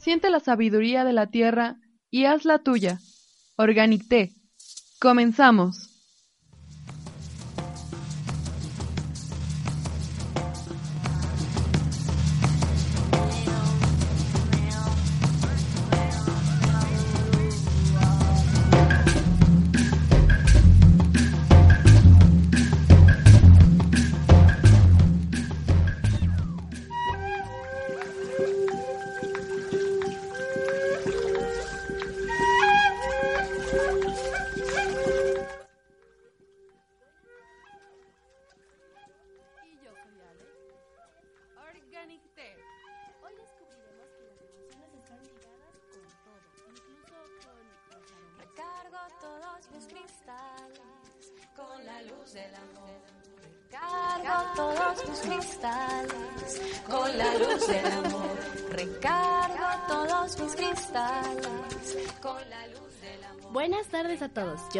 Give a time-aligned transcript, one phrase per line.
[0.00, 1.76] siente la sabiduría de la tierra
[2.10, 2.98] y haz la tuya.
[3.56, 4.32] Organic Té.
[4.98, 5.89] Comenzamos.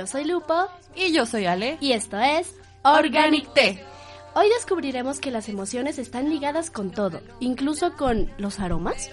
[0.01, 0.55] Yo soy Lupo
[0.95, 3.85] y yo soy Ale y esto es Organic Té.
[4.35, 9.11] Hoy descubriremos que las emociones están ligadas con todo, incluso con los aromas.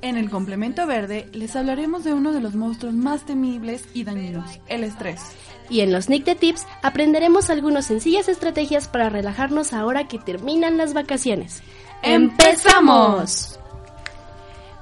[0.00, 4.60] En el complemento verde les hablaremos de uno de los monstruos más temibles y dañinos,
[4.68, 5.22] el estrés.
[5.68, 10.76] Y en los Nick de Tips aprenderemos algunas sencillas estrategias para relajarnos ahora que terminan
[10.76, 11.64] las vacaciones.
[12.04, 13.58] ¡Empezamos!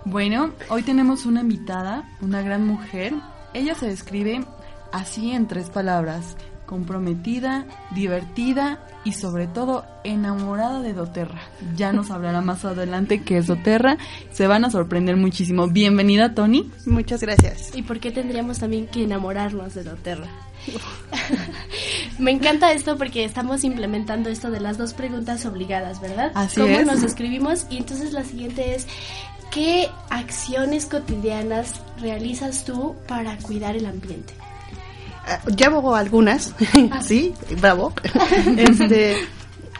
[0.05, 3.14] Bueno, hoy tenemos una invitada, una gran mujer,
[3.55, 4.45] ella se describe
[4.92, 6.36] así en tres palabras,
[6.67, 11.41] comprometida, divertida y sobre todo enamorada de Doterra.
[11.77, 13.97] Ya nos hablará más adelante qué es Doterra.
[14.33, 15.67] Se van a sorprender muchísimo.
[15.69, 16.70] Bienvenida, Tony.
[16.84, 17.75] Muchas gracias.
[17.75, 20.27] ¿Y por qué tendríamos también que enamorarnos de Doterra?
[22.19, 26.33] Me encanta esto porque estamos implementando esto de las dos preguntas obligadas, ¿verdad?
[26.34, 26.86] Así ¿Cómo es.
[26.86, 27.67] nos escribimos?
[27.70, 28.86] Y entonces la siguiente es,
[29.50, 34.34] ¿qué acciones cotidianas realizas tú para cuidar el ambiente?
[35.47, 36.55] Uh, llevo algunas,
[36.91, 37.03] Ah.
[37.03, 37.93] sí, bravo.
[38.57, 39.17] este,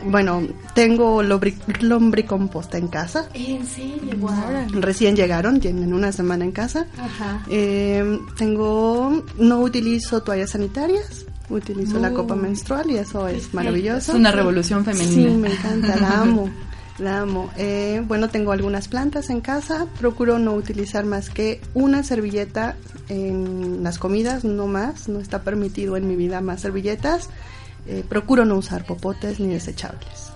[0.05, 0.43] bueno,
[0.75, 3.28] tengo lombricomposta en casa.
[3.34, 4.17] ¿En serio?
[4.19, 4.33] Wow.
[4.81, 6.87] Recién llegaron, tienen una semana en casa.
[6.99, 7.43] Ajá.
[7.50, 14.12] Eh, tengo, no utilizo toallas sanitarias, utilizo la copa menstrual y eso es maravilloso.
[14.12, 15.37] Es una revolución Sí, femenina.
[15.39, 16.49] me encanta, la amo.
[16.98, 17.50] La amo.
[17.56, 19.86] Eh, bueno, tengo algunas plantas en casa.
[20.00, 22.76] Procuro no utilizar más que una servilleta
[23.09, 25.09] en las comidas, no más.
[25.09, 27.31] No está permitido en mi vida más servilletas.
[27.86, 30.32] Eh, procuro no usar popotes ni desechables.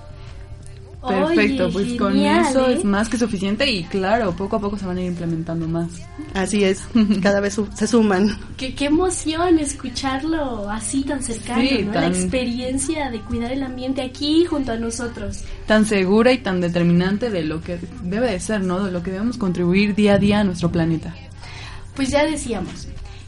[1.06, 2.74] Perfecto, Oye, pues con eso ¿eh?
[2.74, 5.88] es más que suficiente y claro, poco a poco se van a ir implementando más.
[6.34, 6.82] Así es,
[7.22, 8.38] cada vez su- se suman.
[8.56, 11.92] Qué, qué emoción escucharlo así tan cercano, Sí, ¿no?
[11.94, 15.40] La experiencia de cuidar el ambiente aquí junto a nosotros.
[15.66, 18.84] Tan segura y tan determinante de lo que debe de ser, ¿no?
[18.84, 21.14] De lo que debemos contribuir día a día a nuestro planeta.
[21.96, 22.86] Pues ya decíamos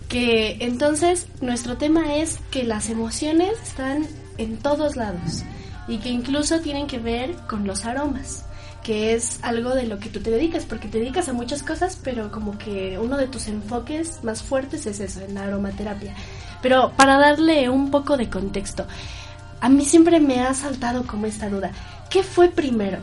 [0.08, 4.06] que entonces nuestro tema es que las emociones están
[4.38, 5.42] en todos lados
[5.88, 8.44] y que incluso tienen que ver con los aromas,
[8.82, 11.98] que es algo de lo que tú te dedicas, porque te dedicas a muchas cosas,
[12.02, 16.14] pero como que uno de tus enfoques más fuertes es eso, en la aromaterapia.
[16.62, 18.86] Pero para darle un poco de contexto,
[19.60, 21.70] a mí siempre me ha saltado como esta duda,
[22.10, 22.98] ¿qué fue primero?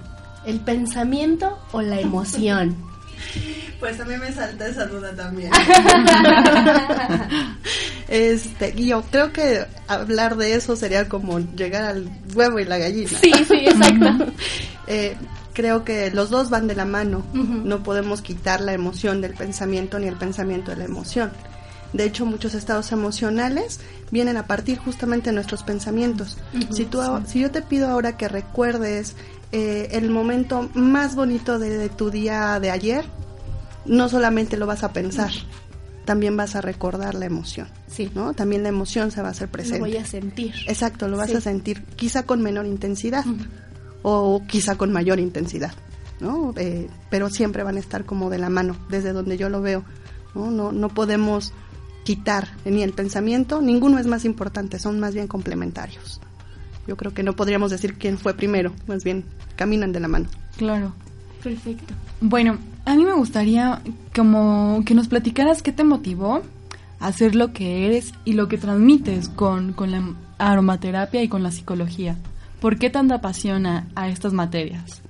[0.45, 2.75] ¿El pensamiento o la emoción?
[3.81, 5.49] Pues a mí me salta esa duda también.
[8.11, 12.77] este, y yo creo que hablar de eso sería como llegar al huevo y la
[12.77, 13.17] gallina.
[13.21, 14.25] Sí, sí, exacto.
[14.87, 15.15] Eh,
[15.53, 17.23] creo que los dos van de la mano.
[17.33, 21.31] No podemos quitar la emoción del pensamiento ni el pensamiento de la emoción.
[21.93, 23.79] De hecho, muchos estados emocionales
[24.09, 26.37] vienen a partir justamente de nuestros pensamientos.
[26.71, 29.15] Si, tú, si yo te pido ahora que recuerdes
[29.53, 33.05] eh, el momento más bonito de, de tu día de ayer,
[33.85, 35.31] no solamente lo vas a pensar,
[36.05, 37.67] también vas a recordar la emoción.
[37.87, 38.09] Sí.
[38.15, 38.33] ¿no?
[38.33, 39.79] También la emoción se va a hacer Lo presente.
[39.79, 40.53] voy a sentir.
[40.67, 41.35] Exacto, lo vas Sí.
[41.37, 43.25] a sentir quizá con menor intensidad
[44.01, 45.73] o quizá con mayor intensidad,
[46.19, 46.53] ¿no?
[46.57, 49.83] Eh, pero siempre van a estar como de la mano, desde donde yo lo veo,
[50.33, 50.49] ¿no?
[50.51, 51.53] No, no podemos
[52.03, 56.19] quitar ni el pensamiento, ninguno es más importante, son más bien complementarios.
[56.87, 59.23] Yo creo que no podríamos decir quién fue primero, más bien
[59.55, 60.27] caminan de la mano.
[60.57, 60.93] Claro.
[61.43, 61.93] Perfecto.
[62.21, 63.81] Bueno, a mí me gustaría
[64.15, 66.41] como que nos platicaras qué te motivó
[66.99, 70.03] a hacer lo que eres y lo que transmites con, con la
[70.37, 72.17] aromaterapia y con la psicología.
[72.59, 75.01] ¿Por qué tanta pasión a, a estas materias?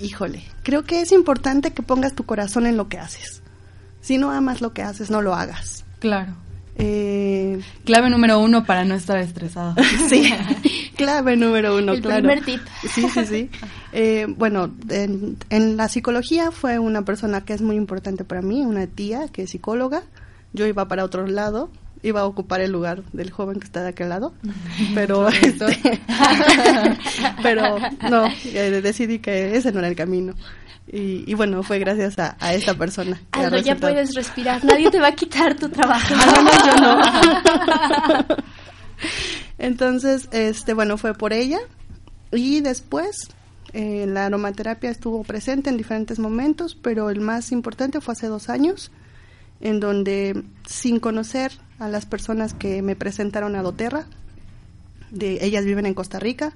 [0.00, 3.42] Híjole, creo que es importante que pongas tu corazón en lo que haces.
[4.00, 5.84] Si no amas lo que haces, no lo hagas.
[5.98, 6.34] Claro.
[6.78, 9.74] Eh, clave número uno para no estar estresado.
[10.08, 10.32] sí,
[10.96, 12.28] clave número uno, El claro.
[12.28, 12.60] primer tip.
[12.94, 13.50] Sí, sí, sí.
[13.98, 18.60] Eh, bueno, en, en, la psicología fue una persona que es muy importante para mí,
[18.66, 20.02] una tía que es psicóloga.
[20.52, 21.70] Yo iba para otro lado,
[22.06, 24.32] iba a ocupar el lugar del joven que está de aquel lado,
[24.94, 25.78] pero este,
[27.42, 30.34] pero no, eh, decidí que ese no era el camino.
[30.88, 33.20] Y, y, bueno, fue gracias a, a esta persona.
[33.32, 36.14] Aldo, ya puedes respirar, nadie te va a quitar tu trabajo.
[36.26, 38.36] no, no, yo no.
[39.58, 41.58] Entonces, este, bueno, fue por ella.
[42.30, 43.30] Y después,
[43.72, 48.48] eh, la aromaterapia estuvo presente en diferentes momentos, pero el más importante fue hace dos
[48.48, 48.92] años,
[49.60, 54.06] en donde, sin conocer a las personas que me presentaron a Doterra,
[55.10, 56.54] de, ellas viven en Costa Rica,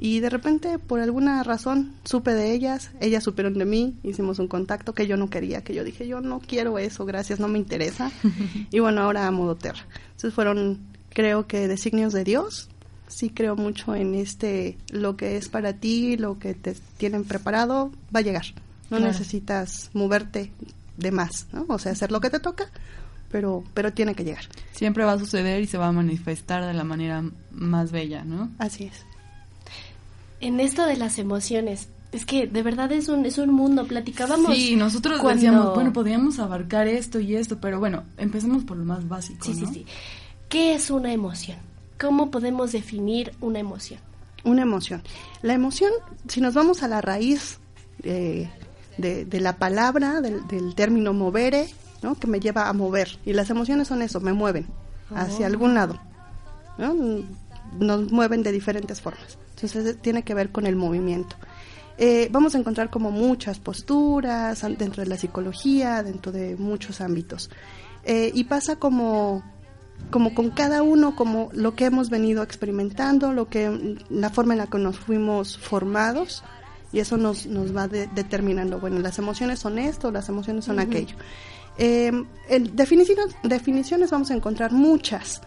[0.00, 4.46] y de repente, por alguna razón, supe de ellas, ellas supieron de mí, hicimos un
[4.46, 7.58] contacto que yo no quería, que yo dije, yo no quiero eso, gracias, no me
[7.58, 8.12] interesa.
[8.70, 9.84] y bueno, ahora amo Doterra.
[10.10, 10.78] Entonces fueron,
[11.10, 12.68] creo que, designios de Dios.
[13.08, 17.90] Sí creo mucho en este, lo que es para ti, lo que te tienen preparado,
[18.14, 18.44] va a llegar.
[18.90, 19.06] No claro.
[19.12, 20.52] necesitas moverte
[20.96, 21.64] de más, ¿no?
[21.68, 22.70] O sea, hacer lo que te toca,
[23.30, 24.44] pero, pero tiene que llegar.
[24.72, 28.50] Siempre va a suceder y se va a manifestar de la manera más bella, ¿no?
[28.58, 29.04] Así es
[30.40, 33.86] en esto de las emociones, es que de verdad es un, es un mundo.
[33.86, 34.54] Platicábamos.
[34.54, 35.42] Sí, nosotros cuando...
[35.42, 39.44] decíamos, bueno, podríamos abarcar esto y esto, pero bueno, empecemos por lo más básico.
[39.44, 39.68] Sí, ¿no?
[39.68, 39.86] sí, sí.
[40.48, 41.58] ¿Qué es una emoción?
[42.00, 44.00] ¿Cómo podemos definir una emoción?
[44.44, 45.02] Una emoción.
[45.42, 45.92] La emoción,
[46.28, 47.58] si nos vamos a la raíz
[47.98, 48.48] de,
[48.96, 51.68] de, de la palabra, del, del, término movere,
[52.02, 52.14] ¿no?
[52.14, 53.18] que me lleva a mover.
[53.24, 54.66] Y las emociones son eso, me mueven
[55.14, 55.50] hacia Oh.
[55.50, 55.98] algún lado.
[56.78, 56.94] ¿no?
[57.78, 59.38] Nos mueven de diferentes formas.
[59.54, 61.36] Entonces tiene que ver con el movimiento.
[61.98, 67.50] Eh, vamos a encontrar como muchas posturas dentro de la psicología, dentro de muchos ámbitos.
[68.04, 69.42] Eh, y pasa como,
[70.10, 74.58] como con cada uno, como lo que hemos venido experimentando, lo que, la forma en
[74.58, 76.44] la que nos fuimos formados,
[76.92, 80.76] y eso nos, nos va de, determinando, bueno, las emociones son esto, las emociones son
[80.78, 80.86] uh -huh.
[80.86, 81.16] aquello.
[81.78, 82.12] Eh,
[82.48, 85.40] en definiciones, definiciones vamos a encontrar muchas,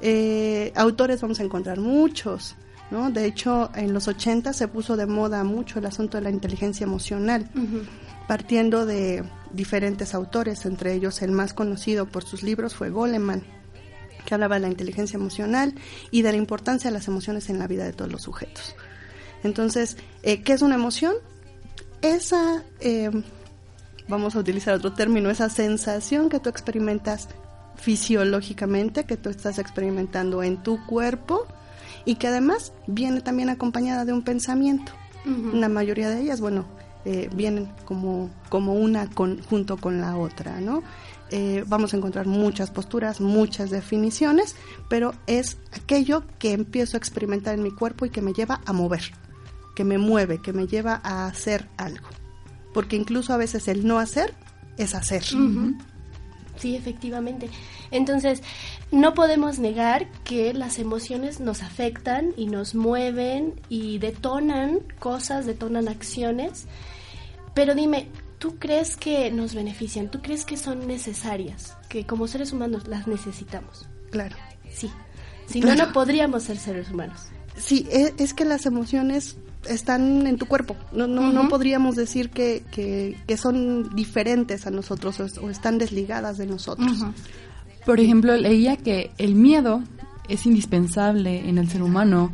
[0.00, 2.56] eh, autores vamos a encontrar muchos,
[2.90, 3.10] ¿no?
[3.10, 6.84] De hecho, en los 80 se puso de moda mucho el asunto de la inteligencia
[6.84, 7.82] emocional, uh -huh.
[8.26, 13.42] partiendo de diferentes autores, entre ellos el más conocido por sus libros fue Goleman,
[14.24, 15.74] que hablaba de la inteligencia emocional
[16.10, 18.76] y de la importancia de las emociones en la vida de todos los sujetos.
[19.42, 21.14] Entonces, eh, ¿qué es una emoción?
[22.02, 23.10] Esa, eh,
[24.08, 27.28] vamos a utilizar otro término, esa sensación que tú experimentas
[27.76, 31.46] fisiológicamente, que tú estás experimentando en tu cuerpo,
[32.04, 34.92] y que además viene también acompañada de un pensamiento.
[35.26, 35.52] Uh -huh.
[35.52, 36.64] La mayoría de ellas, bueno,
[37.04, 40.82] eh, vienen como, como una con, junto con la otra, ¿no?
[41.30, 44.56] Eh, vamos a encontrar muchas posturas, muchas definiciones,
[44.88, 48.72] pero es aquello que empiezo a experimentar en mi cuerpo y que me lleva a
[48.72, 49.02] mover,
[49.76, 52.08] que me mueve, que me lleva a hacer algo.
[52.74, 54.34] Porque incluso a veces el no hacer
[54.76, 55.22] es hacer.
[55.34, 55.78] Uh -huh.
[56.58, 57.48] Sí, efectivamente.
[57.90, 58.42] Entonces,
[58.90, 65.88] no podemos negar que las emociones nos afectan y nos mueven y detonan cosas, detonan
[65.88, 66.66] acciones.
[67.54, 70.10] Pero dime, ¿tú crees que nos benefician?
[70.10, 71.76] ¿Tú crees que son necesarias?
[71.88, 73.88] Que como seres humanos las necesitamos.
[74.10, 74.36] Claro.
[74.70, 74.90] Sí.
[75.46, 77.20] Si no, no podríamos ser seres humanos.
[77.56, 79.36] Sí, es, es que las emociones
[79.68, 80.76] están en tu cuerpo.
[80.92, 81.32] No, no, uh -huh.
[81.32, 86.46] no podríamos decir que, que, que, son diferentes a nosotros o, o están desligadas de
[86.46, 87.00] nosotros.
[87.00, 87.12] Uh -huh.
[87.84, 89.82] Por ejemplo, leía que el miedo
[90.28, 92.32] es indispensable en el ser humano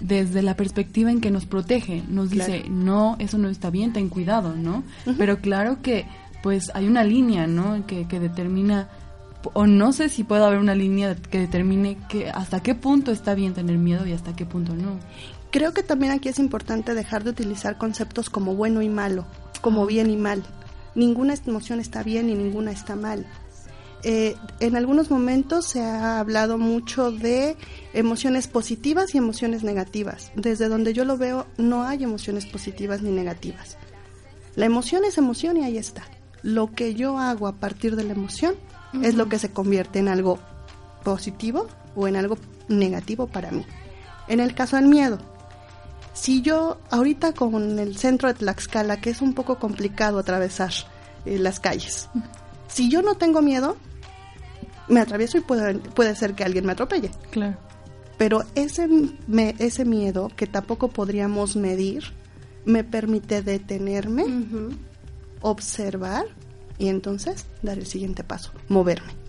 [0.00, 2.02] desde la perspectiva en que nos protege.
[2.08, 4.84] Nos dice, no, eso no está bien, ten cuidado, ¿no?
[5.06, 5.14] Uh -huh.
[5.18, 6.06] Pero claro que
[6.42, 7.86] pues hay una línea, ¿no?
[7.86, 8.88] Que, que determina
[9.54, 13.34] o no sé si puede haber una línea que determine que hasta qué punto está
[13.34, 14.98] bien tener miedo y hasta qué punto no.
[15.52, 19.26] Creo que también aquí es importante dejar de utilizar conceptos como bueno y malo,
[19.60, 20.42] como bien y mal.
[20.94, 23.26] Ninguna emoción está bien y ninguna está mal.
[24.02, 27.56] Eh, en algunos momentos se ha hablado mucho de
[27.92, 30.32] emociones positivas y emociones negativas.
[30.34, 33.76] Desde donde yo lo veo, no hay emociones positivas ni negativas.
[34.56, 36.02] La emoción es emoción y ahí está.
[36.42, 38.54] Lo que yo hago a partir de la emoción
[38.94, 39.04] uh -huh.
[39.04, 40.38] es lo que se convierte en algo
[41.04, 43.66] positivo o en algo negativo para mí.
[44.28, 45.18] En el caso del miedo,
[46.12, 50.72] si yo ahorita con el centro de Tlaxcala, que es un poco complicado atravesar
[51.24, 52.08] eh, las calles,
[52.68, 53.76] si yo no tengo miedo,
[54.88, 57.10] me atravieso y puede, puede ser que alguien me atropelle.
[57.30, 57.56] Claro.
[58.18, 58.88] Pero ese,
[59.26, 62.04] me, ese miedo, que tampoco podríamos medir,
[62.64, 64.76] me permite detenerme, uh -huh.
[65.40, 66.26] observar
[66.78, 69.21] y entonces dar el siguiente paso, moverme.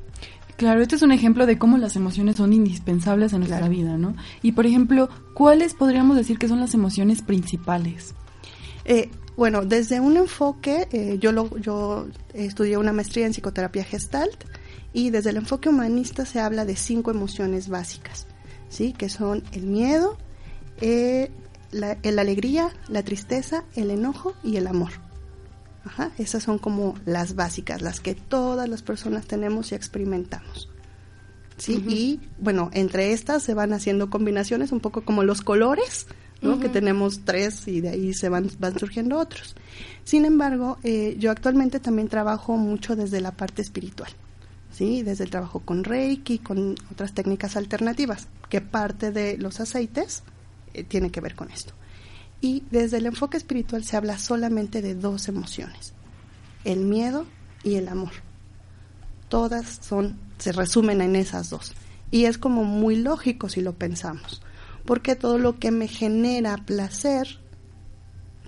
[0.64, 4.16] Claro, este es un ejemplo de cómo las emociones son indispensables en nuestra vida, ¿no?
[4.42, 8.14] Y por ejemplo, ¿cuáles podríamos decir que son las emociones principales?
[8.86, 14.46] Eh, bueno, desde un enfoque, eh, yo, lo, yo estudié una maestría en psicoterapia gestalt
[14.94, 18.26] y desde el enfoque humanista se habla de cinco emociones básicas,
[18.70, 18.94] ¿sí?
[18.94, 20.18] Que son el miedo,
[20.80, 21.30] eh,
[21.72, 24.92] la, la alegría, la tristeza, el enojo y el amor.
[25.86, 30.70] Ajá, esas son como las básicas, las que todas las personas tenemos y experimentamos.
[31.58, 31.84] ¿sí?
[31.88, 36.08] Y bueno, entre estas se van haciendo combinaciones, un poco como los colores,
[36.42, 36.60] ¿no?
[36.60, 39.56] Que tenemos tres y de ahí se van, van surgiendo otros.
[40.04, 44.12] Sin embargo, eh, yo actualmente también trabajo mucho desde la parte espiritual,
[44.72, 45.04] ¿sí?
[45.04, 50.24] Desde el trabajo con Reiki, con otras técnicas alternativas, que parte de los aceites
[50.74, 51.74] eh, tiene que ver con esto.
[52.44, 55.94] Y desde el enfoque espiritual se habla solamente de dos emociones,
[56.66, 57.26] el miedo
[57.64, 58.12] y el amor.
[59.30, 61.72] Todas son, se resumen en esas dos.
[62.12, 64.42] Y es como muy lógico si lo pensamos,
[64.84, 67.40] porque todo lo que me genera placer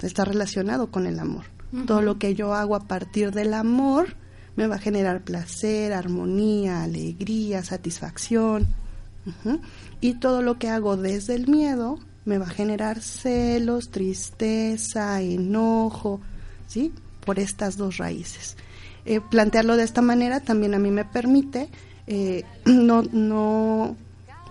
[0.02, 1.46] está relacionado con el amor.
[1.88, 4.18] Todo lo que yo hago a partir del amor
[4.58, 8.68] me va a generar placer, armonía, alegría, satisfacción.
[10.02, 16.20] Y todo lo que hago desde el miedo me va a generar celos, tristeza, enojo,
[16.68, 16.92] ¿sí?
[17.26, 18.58] Por estas dos raíces.
[19.06, 21.70] Eh, plantearlo de esta manera también a mí me permite
[22.08, 23.96] eh, no, no,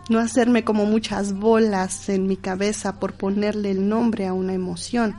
[0.09, 5.17] no hacerme como muchas bolas en mi cabeza por ponerle el nombre a una emoción,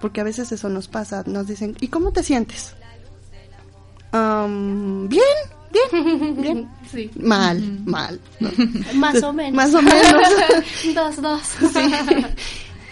[0.00, 2.74] porque a veces eso nos pasa, nos dicen, ¿y cómo te sientes?
[4.12, 5.22] bien,
[5.72, 6.68] bien, bien.
[6.90, 7.08] Sí.
[7.14, 8.20] Mal, mal.
[8.40, 8.50] ¿no?
[8.94, 9.54] Más o menos.
[9.54, 10.94] Más o menos.
[10.94, 11.42] dos, dos.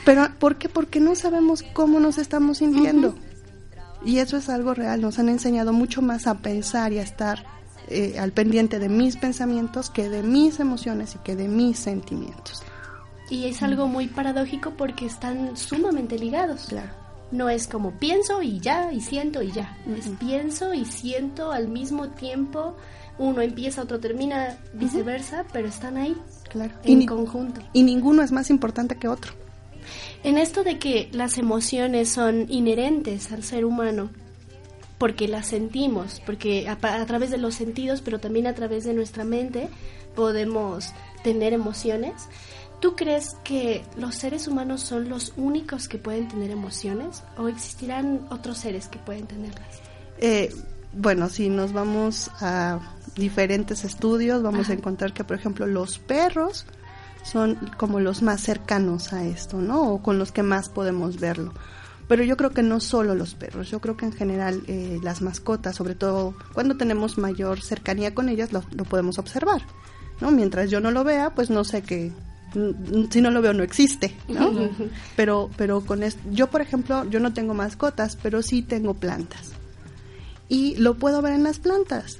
[0.05, 0.69] Pero, ¿por qué?
[0.69, 3.17] Porque no sabemos cómo nos estamos sintiendo.
[4.05, 5.01] Y eso es algo real.
[5.01, 7.45] Nos han enseñado mucho más a pensar y a estar
[7.89, 12.63] eh, al pendiente de mis pensamientos que de mis emociones y que de mis sentimientos.
[13.31, 16.67] Y es algo muy paradójico porque están sumamente ligados.
[16.69, 17.08] Claro.
[17.31, 19.77] No es como pienso y ya, y siento y ya.
[19.97, 22.75] Es pienso y siento al mismo tiempo.
[23.19, 26.17] Uno empieza, otro termina, viceversa, pero están ahí,
[26.49, 26.73] Claro.
[26.85, 27.61] en Y, conjunto.
[27.73, 29.33] y ninguno es más importante que otro.
[30.23, 34.11] En esto de que las emociones son inherentes al ser humano,
[34.99, 38.95] porque las sentimos, porque a, a través de los sentidos, pero también a través de
[38.95, 39.69] nuestra mente,
[40.15, 40.93] podemos
[41.23, 42.15] tener emociones.
[42.81, 48.27] ¿Tú crees que los seres humanos son los únicos que pueden tener emociones o existirán
[48.31, 49.67] otros seres que pueden tenerlas?
[50.19, 50.55] Eh,
[50.93, 52.79] bueno, si nos vamos a
[53.17, 56.67] diferentes estudios, vamos a encontrar que, por ejemplo, los perros
[57.25, 59.93] son como los más cercanos a esto, ¿no?
[59.93, 61.55] O con los que más podemos verlo.
[62.07, 65.21] Pero yo creo que no solo los perros, yo creo que en general eh, las
[65.21, 69.63] mascotas, sobre todo cuando tenemos mayor cercanía con ellas, lo, lo podemos observar,
[70.21, 70.31] ¿no?
[70.31, 72.13] Mientras yo no lo vea, pues no sé qué,
[73.11, 74.71] si no lo veo no existe, ¿no?
[75.17, 79.53] pero, pero con esto, yo por ejemplo, yo no tengo mascotas, pero sí tengo plantas
[80.49, 82.19] y lo puedo ver en las plantas.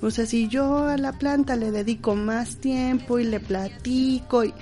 [0.00, 4.52] O sea, si yo a la planta le dedico más tiempo y le platico, y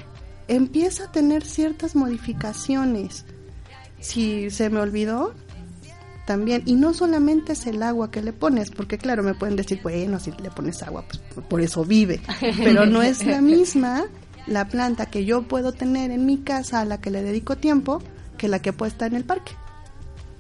[0.49, 3.25] empieza a tener ciertas modificaciones.
[4.01, 5.35] Si se me olvidó,
[6.27, 6.63] también.
[6.67, 10.21] Y no solamente es el agua que le pones, porque claro, me pueden decir, bueno,
[10.21, 12.21] si le pones agua, pues por eso vive.
[12.59, 14.05] Pero no es la misma
[14.47, 18.03] la planta que yo puedo tener en mi casa a la que le dedico tiempo
[18.37, 19.53] que la que puede estar en el parque.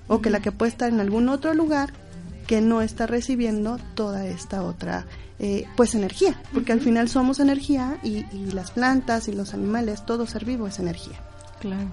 [0.08, 1.92] O que la que puede estar en algún otro lugar
[2.46, 5.06] que no está recibiendo toda esta otra
[5.38, 6.40] eh, pues energía.
[6.52, 10.66] Porque al final somos energía y, y las plantas y los animales todo ser vivo
[10.66, 11.20] es energía.
[11.60, 11.90] Claro.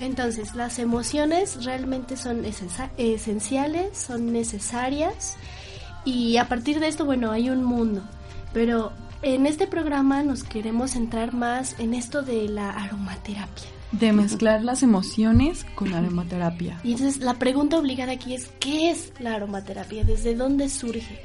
[0.00, 5.36] Entonces, las emociones realmente son esenciales, son necesarias.
[6.04, 8.02] Y a partir de esto, bueno, hay un mundo.
[8.52, 8.92] Pero
[9.24, 13.64] en este programa nos queremos centrar más en esto de la aromaterapia.
[13.92, 16.78] De mezclar las emociones con aromaterapia.
[16.84, 20.04] Y entonces la pregunta obligada aquí es, ¿qué es la aromaterapia?
[20.04, 21.20] ¿Desde dónde surge?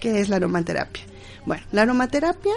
[0.00, 1.02] ¿Qué es la aromaterapia?
[1.44, 2.52] Bueno, la aromaterapia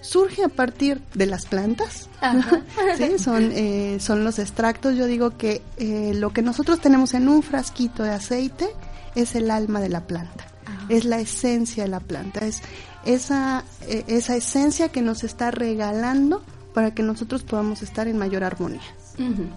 [0.00, 2.08] surge a partir de las plantas.
[2.20, 2.62] Ajá.
[2.96, 4.96] Sí, son, eh, son los extractos.
[4.96, 8.68] Yo digo que eh, lo que nosotros tenemos en un frasquito de aceite
[9.14, 10.46] es el alma de la planta,
[10.88, 12.62] es la esencia de la planta, es
[13.06, 16.42] esa, eh, esa esencia que nos está regalando
[16.72, 18.82] para que nosotros podamos estar en mayor armonía.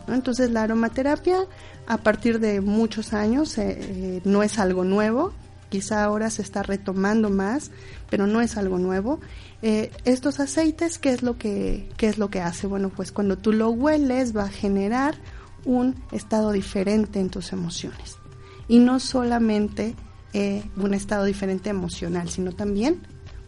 [0.07, 1.39] Entonces la aromaterapia
[1.87, 5.33] a partir de muchos años eh, eh, no es algo nuevo,
[5.69, 7.71] quizá ahora se está retomando más,
[8.09, 9.19] pero no es algo nuevo.
[9.61, 12.67] Eh, estos aceites, ¿qué es, lo que, ¿qué es lo que hace?
[12.67, 15.15] Bueno, pues cuando tú lo hueles va a generar
[15.65, 18.17] un estado diferente en tus emociones.
[18.67, 19.95] Y no solamente
[20.33, 23.01] eh, un estado diferente emocional, sino también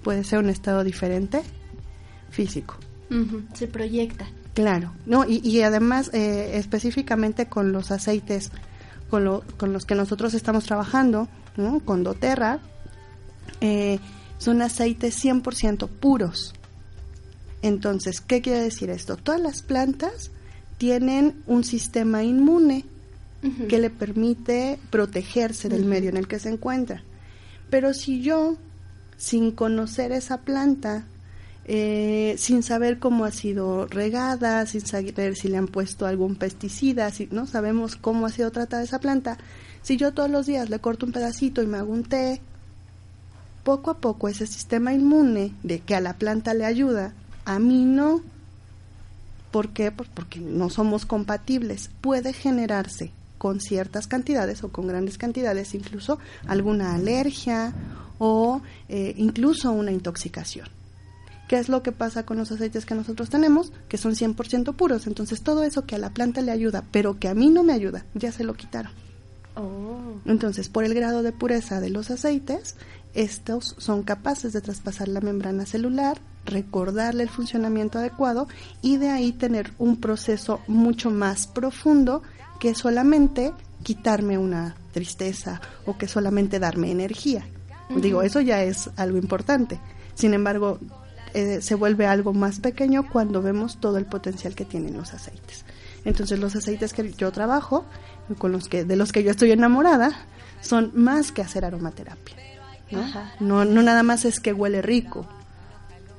[0.03, 1.41] puede ser un estado diferente
[2.29, 2.77] físico.
[3.53, 4.27] Se proyecta.
[4.53, 8.51] Claro, no y, y además eh, específicamente con los aceites
[9.09, 11.27] con, lo, con los que nosotros estamos trabajando,
[11.57, 11.79] ¿no?
[11.79, 12.59] con doTERRA,
[13.61, 13.99] eh,
[14.37, 16.53] son aceites 100% puros.
[17.61, 19.17] Entonces, ¿qué quiere decir esto?
[19.17, 20.31] Todas las plantas
[20.77, 22.85] tienen un sistema inmune
[23.69, 27.03] que le permite protegerse del medio en el que se encuentra.
[27.69, 28.57] Pero si yo,
[29.19, 31.03] sin conocer esa planta,
[31.65, 37.11] eh, sin saber cómo ha sido regada, sin saber si le han puesto algún pesticida,
[37.11, 39.37] si no sabemos cómo ha sido tratada esa planta,
[39.83, 42.39] si yo todos los días le corto un pedacito y me hago un té,
[43.65, 47.83] poco a poco ese sistema inmune de que a la planta le ayuda, a mí
[47.83, 48.21] no.
[49.51, 49.91] ¿Por qué?
[49.91, 51.89] Porque no somos compatibles.
[52.01, 57.73] Puede generarse con ciertas cantidades o con grandes cantidades incluso alguna alergia
[58.19, 60.67] o eh, incluso una intoxicación.
[61.47, 63.71] ¿Qué es lo que pasa con los aceites que nosotros tenemos?
[63.87, 65.07] Que son 100% puros.
[65.07, 67.73] Entonces todo eso que a la planta le ayuda, pero que a mí no me
[67.73, 68.91] ayuda, ya se lo quitaron.
[69.55, 70.19] Oh.
[70.25, 72.75] Entonces, por el grado de pureza de los aceites,
[73.15, 78.47] estos son capaces de traspasar la membrana celular, recordarle el funcionamiento adecuado
[78.83, 82.21] y de ahí tener un proceso mucho más profundo
[82.59, 87.47] que solamente quitarme una tristeza o que solamente darme energía.
[87.89, 89.79] Digo, eso ya es algo importante.
[90.13, 90.79] Sin embargo,
[91.33, 95.65] eh, se vuelve algo más pequeño cuando vemos todo el potencial que tienen los aceites.
[96.05, 97.85] Entonces, los aceites que yo trabajo,
[98.37, 100.11] con los que de los que yo estoy enamorada,
[100.61, 102.35] son más que hacer aromaterapia.
[103.39, 103.65] ¿no?
[103.65, 105.27] No, nada más es que huele rico,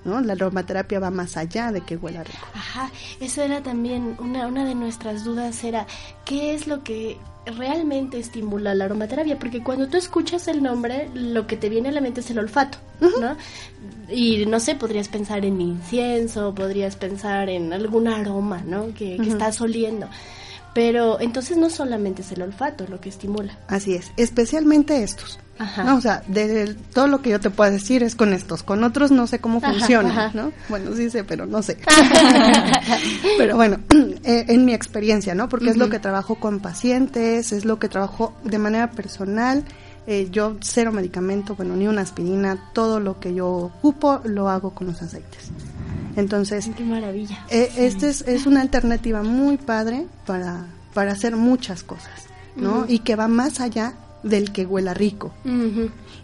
[0.04, 0.20] ¿no?
[0.20, 2.46] La aromaterapia va más allá de que huela rico.
[2.54, 5.86] Ajá, eso era también una, una de nuestras dudas, era
[6.24, 9.38] ¿qué es lo que realmente estimula la aromaterapia?
[9.38, 12.38] Porque cuando tú escuchas el nombre, lo que te viene a la mente es el
[12.38, 13.36] olfato, ¿no?
[14.08, 18.94] Y no sé, podrías pensar en incienso, podrías pensar en algún aroma, ¿no?
[18.94, 20.08] Que, que estás oliendo.
[20.74, 23.58] Pero entonces no solamente es el olfato lo que estimula.
[23.66, 25.38] Así es, especialmente estos.
[25.84, 28.82] No, o sea, de, todo lo que yo te puedo decir es con estos, con
[28.82, 30.52] otros no sé cómo funciona, ¿no?
[30.70, 31.76] Bueno, sí sé, pero no sé.
[33.38, 33.78] pero bueno,
[34.24, 35.48] eh, en mi experiencia, ¿no?
[35.50, 39.64] Porque es lo que trabajo con pacientes, es lo que trabajo de manera personal.
[40.06, 44.70] Eh, yo cero medicamento, bueno, ni una aspirina, todo lo que yo ocupo lo hago
[44.70, 45.50] con los aceites.
[46.16, 47.44] Entonces, qué maravilla.
[47.50, 52.86] Eh, este es, es, una alternativa muy padre para, para hacer muchas cosas, ¿no?
[52.88, 55.32] Y que va más allá del que huela rico.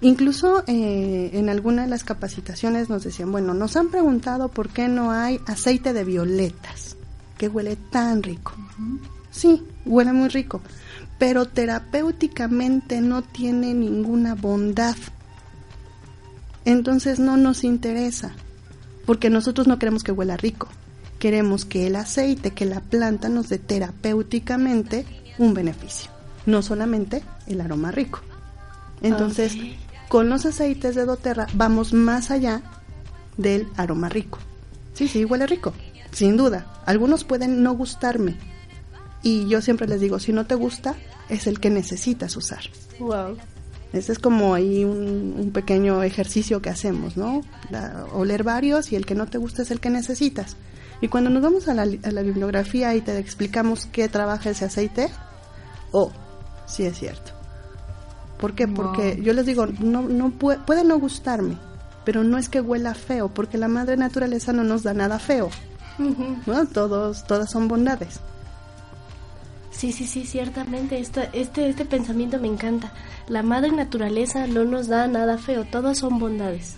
[0.00, 4.88] Incluso eh, en alguna de las capacitaciones nos decían, bueno, nos han preguntado por qué
[4.88, 6.96] no hay aceite de violetas,
[7.38, 8.54] que huele tan rico.
[9.30, 10.60] Sí, huele muy rico,
[11.18, 14.96] pero terapéuticamente no tiene ninguna bondad.
[16.64, 18.32] Entonces no nos interesa,
[19.06, 20.68] porque nosotros no queremos que huela rico.
[21.18, 25.06] Queremos que el aceite, que la planta nos dé terapéuticamente
[25.38, 26.15] un beneficio
[26.46, 28.20] no solamente el aroma rico.
[29.02, 29.56] Entonces,
[30.08, 32.62] con los aceites de doTERRA vamos más allá
[33.36, 34.38] del aroma rico.
[34.94, 35.74] Sí, sí, huele rico,
[36.12, 36.66] sin duda.
[36.86, 38.36] Algunos pueden no gustarme.
[39.22, 40.94] Y yo siempre les digo, si no te gusta,
[41.28, 42.60] es el que necesitas usar.
[42.98, 43.36] Wow.
[43.92, 47.40] Ese es como ahí un, pequeño ejercicio que hacemos, ¿no?
[48.12, 50.56] oler varios y el que no te gusta es el que necesitas.
[51.00, 54.64] Y cuando nos vamos a la, a la bibliografía y te explicamos qué trabaja ese
[54.64, 55.08] aceite,
[55.92, 56.12] oh,
[56.66, 57.32] sí es cierto.
[58.38, 58.68] ¿Por qué?
[58.68, 61.56] Porque yo les digo, no, no puede, puede no gustarme,
[62.04, 65.48] pero no es que huela feo, porque la madre naturaleza no nos da nada feo.
[66.46, 66.66] ¿no?
[66.66, 68.20] Todos, todas son bondades.
[69.70, 70.98] Sí, sí, sí, ciertamente.
[70.98, 72.92] Este, este, este pensamiento me encanta.
[73.28, 76.76] La madre naturaleza no nos da nada feo, todas son bondades.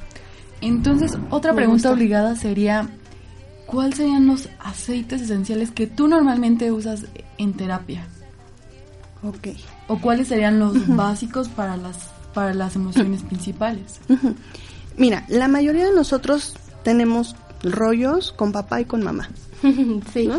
[0.61, 2.89] Entonces, otra pregunta obligada sería,
[3.67, 7.05] ¿cuáles serían los aceites esenciales que tú normalmente usas
[7.37, 8.07] en terapia?
[9.23, 9.49] Ok.
[9.89, 11.97] ¿O cuáles serían los básicos para las,
[12.35, 14.01] para las emociones principales?
[14.97, 19.29] Mira, la mayoría de nosotros tenemos rollos con papá y con mamá.
[20.13, 20.31] sí.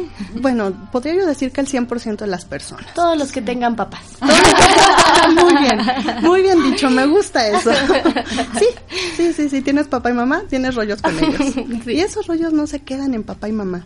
[0.41, 2.93] Bueno, podría yo decir que el 100% de las personas.
[2.95, 4.03] Todos los que tengan papás.
[5.33, 5.79] muy bien,
[6.21, 7.71] muy bien dicho, me gusta eso.
[8.59, 8.65] sí,
[9.15, 11.55] sí, sí, sí, tienes papá y mamá, tienes rollos con ellos.
[11.87, 13.85] Y esos rollos no se quedan en papá y mamá.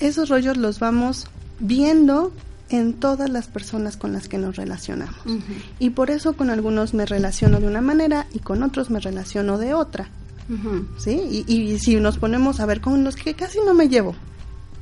[0.00, 1.26] Esos rollos los vamos
[1.58, 2.32] viendo
[2.68, 5.20] en todas las personas con las que nos relacionamos.
[5.78, 9.58] Y por eso con algunos me relaciono de una manera y con otros me relaciono
[9.58, 10.08] de otra.
[10.98, 11.44] ¿Sí?
[11.48, 14.14] Y, si nos ponemos a ver con los que casi no me llevo,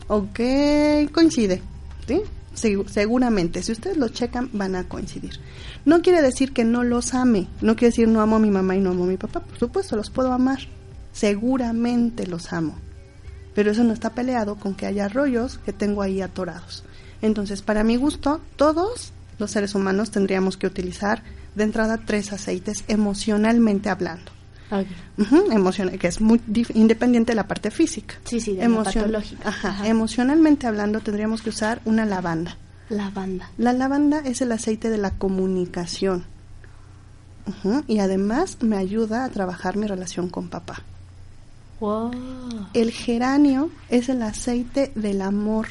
[0.09, 0.41] ok,
[1.13, 1.63] coincide,
[2.07, 2.21] ¿sí?
[2.55, 5.41] seguramente, si ustedes lo checan, van a coincidir.
[5.85, 8.77] No quiere decir que no los ame, no quiere decir no amo a mi mamá
[8.77, 10.61] y no amo a mi papá, por supuesto, los puedo amar,
[11.13, 12.77] seguramente los amo,
[13.55, 16.85] pero eso no está peleado con que haya rollos que tengo ahí atorados.
[17.25, 21.23] Entonces, para mi gusto, todos los seres humanos tendríamos que utilizar
[21.55, 24.31] de entrada tres aceites emocionalmente hablando.
[25.99, 26.39] que es muy
[26.75, 28.17] independiente de la parte física.
[28.25, 29.55] Sí, sí, de patológica.
[29.87, 32.59] Emocionalmente hablando, tendríamos que usar una lavanda.
[32.91, 33.51] Lavanda.
[33.57, 36.25] La lavanda es el aceite de la comunicación.
[37.87, 40.83] y además me ayuda a trabajar mi relación con papá.
[42.75, 45.69] El geranio es el aceite del amor,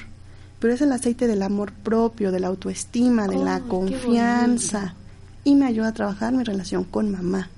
[0.63, 4.95] pero es el aceite del amor propio, de la autoestima, de la confianza.
[5.43, 7.49] Y me ayuda a trabajar mi relación con mamá.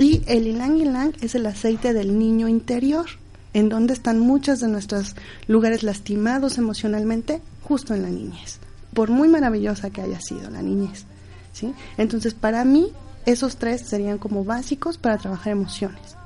[0.00, 3.06] Y el ilang ilang es el aceite del niño interior,
[3.52, 5.14] en donde están muchos de nuestros
[5.46, 8.58] lugares lastimados emocionalmente, justo en la niñez,
[8.94, 11.04] por muy maravillosa que haya sido la niñez.
[11.52, 11.72] ¿sí?
[11.98, 12.88] Entonces, para mí,
[13.26, 16.16] esos tres serían como básicos para trabajar emociones.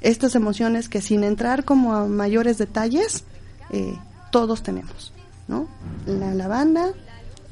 [0.00, 3.22] Estas emociones que sin entrar como a mayores detalles,
[3.70, 3.98] eh,
[4.30, 5.12] todos tenemos,
[5.48, 5.68] ¿no?
[6.06, 6.92] La lavanda,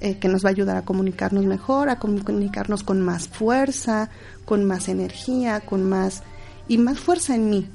[0.01, 4.11] eh, que nos va a ayudar a comunicarnos mejor, a comunicarnos con más fuerza,
[4.44, 6.22] con más energía, con más
[6.68, 7.68] y más fuerza en mí.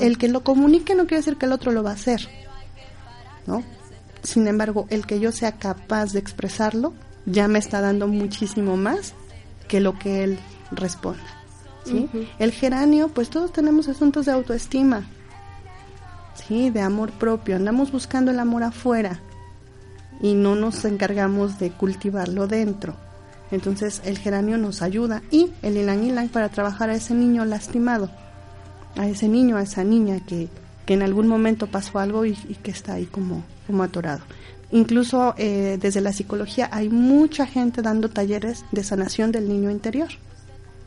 [0.00, 2.28] El que lo comunique no quiere decir que el otro lo va a hacer,
[3.46, 3.62] ¿no?
[4.22, 6.92] Sin embargo, el que yo sea capaz de expresarlo
[7.26, 9.14] ya me está dando muchísimo más
[9.68, 10.38] que lo que él
[10.70, 11.24] responda.
[11.84, 12.08] ¿sí?
[12.38, 15.06] El geranio, pues todos tenemos asuntos de autoestima,
[16.34, 16.70] ¿sí?
[16.70, 17.56] de amor propio.
[17.56, 19.20] Andamos buscando el amor afuera
[20.20, 22.94] y no nos encargamos de cultivarlo dentro.
[23.50, 28.10] Entonces el geranio nos ayuda y el ilang ilang para trabajar a ese niño lastimado,
[28.96, 30.48] a ese niño, a esa niña que,
[30.86, 34.22] que en algún momento pasó algo y, que está ahí como, como atorado.
[34.70, 40.08] Incluso eh, desde la psicología hay mucha gente dando talleres de sanación del niño interior.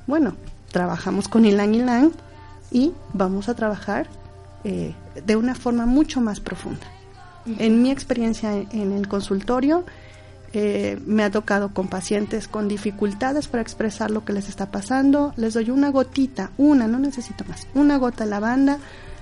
[0.07, 0.35] Bueno,
[0.71, 2.11] trabajamos con ilang ilang
[2.71, 4.07] y vamos a trabajar
[4.65, 6.87] eh, de una forma mucho más profunda.
[7.59, 9.85] En mi experiencia en el consultorio,
[10.53, 15.33] eh, me ha tocado con pacientes con dificultades para expresar lo que les está pasando.
[15.37, 18.79] Les doy una gotita, una, no necesito más, una gota de lavanda.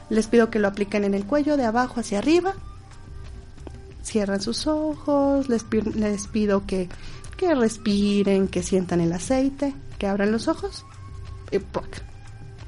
[0.09, 2.53] Les pido que lo apliquen en el cuello, de abajo hacia arriba.
[4.01, 6.87] Cierran sus ojos, les, les pido que,
[7.35, 10.85] que respiren, que sientan el aceite, que abran los ojos
[11.51, 11.59] y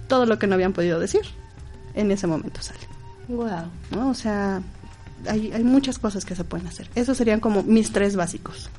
[0.09, 1.21] todo lo que no habían podido decir
[1.95, 2.79] en ese momento sale.
[3.27, 4.09] Wow.
[4.09, 4.61] O sea,
[5.27, 6.89] hay, hay muchas cosas que se pueden hacer.
[6.95, 8.69] Esos serían como mis tres básicos.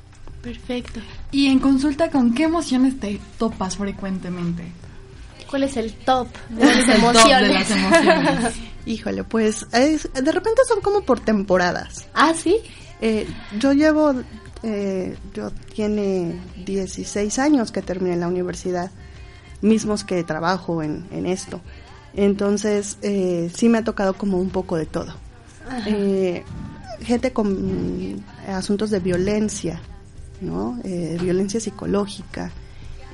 [0.43, 1.01] Perfecto.
[1.33, 4.65] Y en consulta, ¿con qué emociones te topas frecuentemente?
[5.51, 7.69] ¿Cuál es el top de las emociones?
[8.87, 12.07] Híjole, pues de repente son como por temporadas.
[12.15, 12.59] Ah, sí.
[13.01, 13.27] Eh,
[13.59, 14.15] yo llevo,
[14.63, 18.91] eh, yo tiene 16 años que terminé la universidad,
[19.61, 21.61] mismos que trabajo en, en esto.
[22.17, 25.15] Entonces, eh, sí me ha tocado como un poco de todo
[25.87, 26.45] eh,
[27.01, 29.81] gente con asuntos de violencia,
[30.41, 30.79] ¿no?
[30.85, 32.51] Eh, violencia psicológica,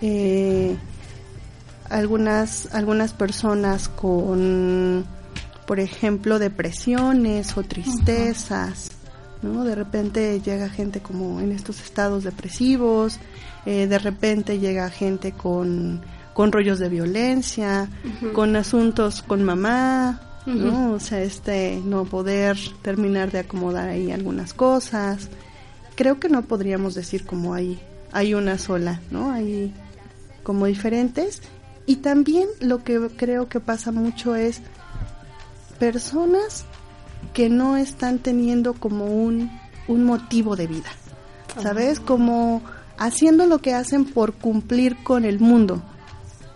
[0.01, 0.77] eh,
[1.89, 5.05] algunas, algunas personas con,
[5.67, 8.91] por ejemplo, depresiones o tristezas,
[9.43, 9.65] ¿no?
[9.65, 13.19] De repente llega gente como en estos estados depresivos,
[13.67, 16.03] eh, de repente llega gente con,
[16.35, 17.89] con rollos de violencia,
[18.33, 20.93] con asuntos con mamá, ¿no?
[20.93, 25.29] O sea, este no poder terminar de acomodar ahí algunas cosas.
[25.95, 27.81] Creo que no podríamos decir como hay
[28.13, 29.33] hay una sola, ¿no?
[29.33, 29.73] Hay
[30.43, 31.41] como diferentes
[31.87, 34.61] y también lo que creo que pasa mucho es
[35.79, 36.65] personas
[37.33, 39.51] que no están teniendo como un,
[39.89, 40.91] un motivo de vida,
[41.61, 41.99] ¿sabes?
[41.99, 42.63] Como
[42.99, 45.83] haciendo lo que hacen por cumplir con el mundo,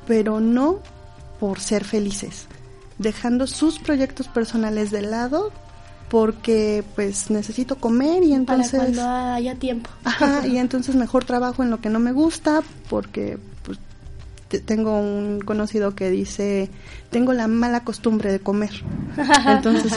[0.07, 0.81] pero no
[1.39, 2.47] por ser felices
[2.99, 5.53] dejando sus proyectos personales de lado
[6.09, 9.91] porque pues necesito comer y entonces para cuando haya tiempo.
[10.05, 13.79] Ajá y entonces mejor trabajo en lo que no me gusta porque pues
[14.65, 16.71] tengo un conocido que dice
[17.11, 18.71] tengo la mala costumbre de comer
[19.47, 19.93] entonces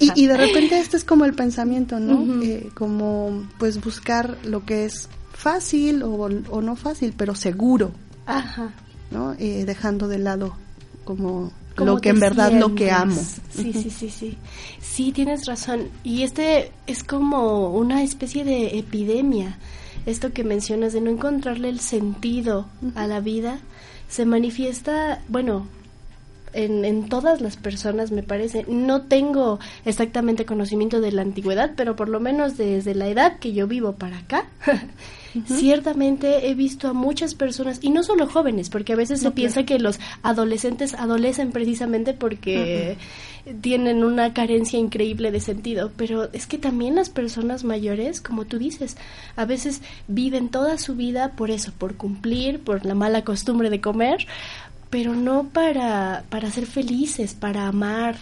[0.00, 4.86] y, de repente este es como el pensamiento no eh, como pues buscar lo que
[4.86, 7.92] es fácil o, o no fácil pero seguro.
[8.24, 8.72] Ajá
[9.10, 10.54] no eh, dejando de lado
[11.04, 13.20] como lo que en verdad lo que amo.
[13.50, 14.38] Sí, sí, sí, sí.
[14.80, 15.88] Sí, tienes razón.
[16.04, 19.58] Y este es como una especie de epidemia.
[20.06, 23.58] Esto que mencionas de no encontrarle el sentido a la vida
[24.08, 25.66] se manifiesta, bueno,
[26.52, 28.64] en, en todas las personas, me parece.
[28.68, 33.52] No tengo exactamente conocimiento de la antigüedad, pero por lo menos desde la edad que
[33.52, 34.46] yo vivo para acá,
[35.46, 39.64] ciertamente he visto a muchas personas, y no solo jóvenes, porque a veces se piensa
[39.64, 42.96] que los adolescentes adolecen precisamente porque
[43.60, 48.58] tienen una carencia increíble de sentido, pero es que también las personas mayores, como tú
[48.58, 48.96] dices,
[49.36, 53.80] a veces viven toda su vida por eso, por cumplir, por la mala costumbre de
[53.80, 54.26] comer,
[54.90, 58.16] pero no para, para ser felices, para amar,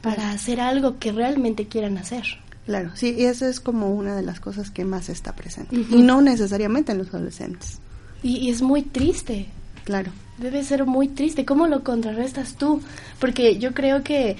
[0.00, 2.24] para hacer algo que realmente quieran hacer.
[2.66, 5.74] Claro, sí, y eso es como una de las cosas que más está presente.
[5.74, 7.78] Y no necesariamente en los adolescentes.
[8.22, 9.48] Y, y, es muy triste.
[9.84, 10.12] Claro.
[10.38, 11.44] Debe ser muy triste.
[11.44, 12.80] ¿Cómo lo contrarrestas tú?
[13.18, 14.36] Porque yo creo que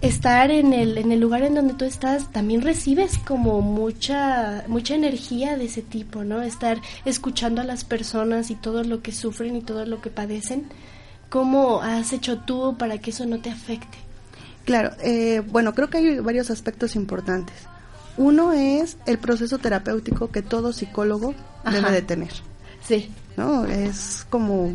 [0.00, 4.94] estar en el, en el lugar en donde tú estás también recibes como mucha, mucha
[4.94, 6.42] energía de ese tipo, ¿no?
[6.42, 10.66] Estar escuchando a las personas y todo lo que sufren y todo lo que padecen.
[11.30, 13.98] ¿Cómo has hecho tú para que eso no te afecte?
[14.64, 17.54] Claro, eh, bueno, creo que hay varios aspectos importantes.
[18.16, 21.76] Uno es el proceso terapéutico que todo psicólogo Ajá.
[21.76, 22.32] debe de tener.
[22.86, 23.10] Sí.
[23.36, 23.66] ¿No?
[23.66, 24.72] Es como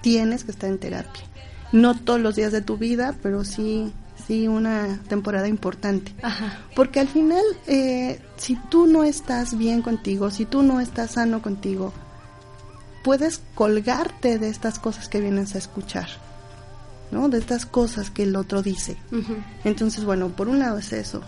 [0.00, 1.24] tienes que estar en terapia.
[1.72, 3.92] No todos los días de tu vida, pero sí,
[4.26, 6.14] sí una temporada importante.
[6.22, 6.60] Ajá.
[6.76, 11.42] Porque al final, eh, si tú no estás bien contigo, si tú no estás sano
[11.42, 11.92] contigo,
[13.02, 16.08] puedes colgarte de estas cosas que vienes a escuchar.
[17.14, 17.28] ¿No?
[17.28, 18.96] De estas cosas que el otro dice.
[19.10, 19.44] Uh -huh.
[19.64, 21.22] Entonces, bueno, por un lado es eso.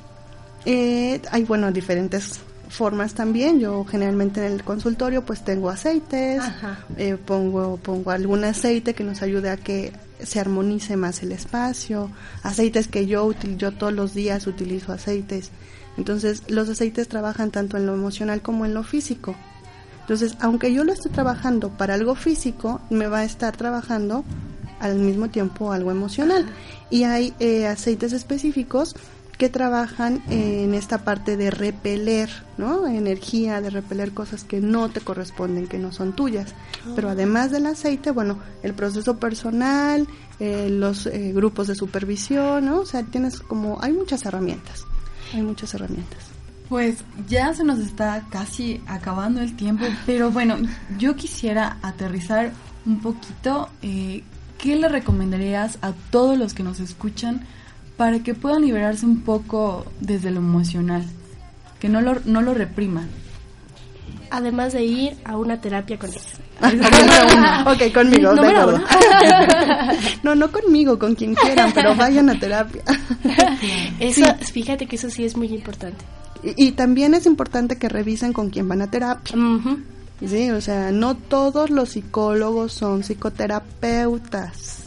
[0.67, 3.61] Eh, hay, bueno, diferentes formas también.
[3.61, 6.43] Yo generalmente en el consultorio pues tengo aceites,
[6.97, 12.11] eh, pongo, pongo algún aceite que nos ayude a que se armonice más el espacio,
[12.43, 15.51] aceites que yo, yo todos los días utilizo aceites.
[15.97, 19.35] Entonces los aceites trabajan tanto en lo emocional como en lo físico.
[20.01, 24.25] Entonces, aunque yo lo esté trabajando para algo físico, me va a estar trabajando
[24.81, 26.47] al mismo tiempo algo emocional.
[26.91, 28.95] Y hay eh, aceites específicos
[29.39, 32.87] que trabajan en esta parte de repeler, ¿no?
[32.87, 36.55] Energía, de repeler cosas que no te corresponden, que no son tuyas.
[36.95, 40.09] Pero además del aceite, bueno, el proceso personal,
[40.41, 42.81] eh, los eh, grupos de supervisión, ¿no?
[42.81, 44.85] O sea, tienes como, hay muchas herramientas,
[45.35, 46.19] hay muchas herramientas.
[46.71, 50.57] Pues ya se nos está casi acabando el tiempo, pero bueno,
[50.99, 52.53] yo quisiera aterrizar
[52.87, 53.69] un poquito.
[53.83, 54.25] Eh,
[54.59, 57.47] ¿Qué le recomendarías a todos los que nos escuchan
[57.97, 61.05] para que puedan liberarse un poco desde lo emocional?
[61.81, 63.09] Que no lo, no lo repriman.
[64.31, 66.41] Además de ir a una terapia con ellos.
[67.67, 68.33] ok, conmigo.
[68.35, 68.43] No,
[70.23, 72.83] no, no conmigo, con quien quieran, pero vayan a terapia.
[74.01, 74.53] eso, sí.
[74.53, 76.05] fíjate que eso sí es muy importante.
[76.43, 79.37] Y, y, también es importante que revisen con quién van a terapia.
[79.37, 79.83] Uh -huh.
[80.25, 84.85] Sí, o sea, no todos los psicólogos son psicoterapeutas.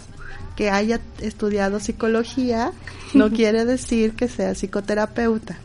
[0.56, 2.72] Que haya estudiado psicología
[3.13, 5.58] no quiere decir que sea psicoterapeuta.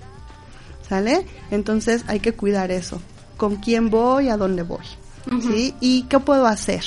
[0.89, 1.27] ¿Sale?
[1.51, 3.01] Entonces hay que cuidar eso.
[3.37, 4.29] ¿Con quién voy?
[4.29, 4.85] ¿A dónde voy?
[5.27, 5.43] Uh -huh.
[5.43, 5.75] ¿Sí?
[5.81, 6.85] ¿Y qué puedo hacer?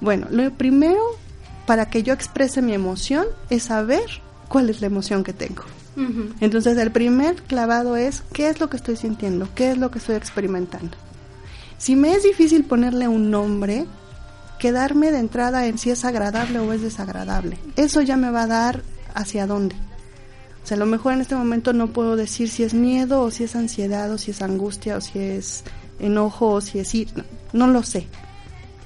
[0.00, 1.00] Bueno, lo primero
[1.66, 4.04] para que yo exprese mi emoción es saber
[4.48, 5.64] cuál es la emoción que tengo.
[5.96, 6.32] Uh -huh.
[6.40, 9.98] Entonces el primer clavado es qué es lo que estoy sintiendo, qué es lo que
[9.98, 10.96] estoy experimentando.
[11.82, 13.86] Si me es difícil ponerle un nombre,
[14.60, 17.58] quedarme de entrada en si es agradable o es desagradable.
[17.74, 19.74] Eso ya me va a dar hacia dónde.
[20.62, 23.32] O sea, a lo mejor en este momento no puedo decir si es miedo o
[23.32, 25.64] si es ansiedad o si es angustia o si es
[25.98, 27.08] enojo o si es ir.
[27.16, 28.06] No, no lo sé.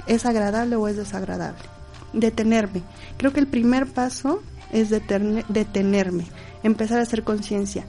[0.07, 1.65] ¿Es agradable o es desagradable?
[2.15, 2.83] Detenerme.
[3.19, 6.25] Creo que el primer paso es detenerme,
[6.63, 7.85] empezar a hacer conciencia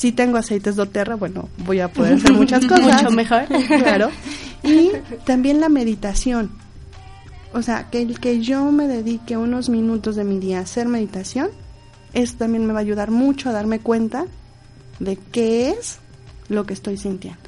[0.00, 3.02] si tengo aceites doTERRA, bueno, voy a poder hacer muchas cosas.
[3.02, 3.44] Mucho mejor.
[3.66, 4.08] claro.
[4.62, 4.92] Y
[5.24, 6.50] también la meditación.
[7.54, 10.86] O sea, que el que yo me dedique unos minutos de mi día a hacer
[10.86, 11.48] meditación,
[12.12, 14.26] eso también me va a ayudar mucho a darme cuenta
[15.00, 15.98] de qué es
[16.48, 17.40] lo que estoy sintiendo,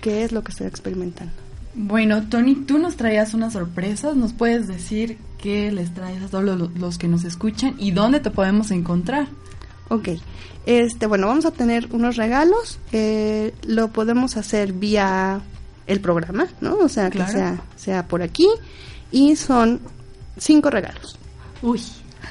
[0.00, 1.32] qué es lo que estoy experimentando.
[1.74, 6.44] Bueno, Tony, tú nos traías unas sorpresas, nos puedes decir qué les traes a todos
[6.44, 9.28] los, los que nos escuchan y dónde te podemos encontrar.
[9.92, 10.08] Ok,
[10.64, 15.42] este, bueno, vamos a tener unos regalos, eh, lo podemos hacer vía
[15.86, 16.76] el programa, ¿no?
[16.76, 17.30] O sea, claro.
[17.30, 18.48] que sea, sea por aquí,
[19.10, 19.80] y son
[20.38, 21.18] cinco regalos.
[21.60, 21.82] Uy.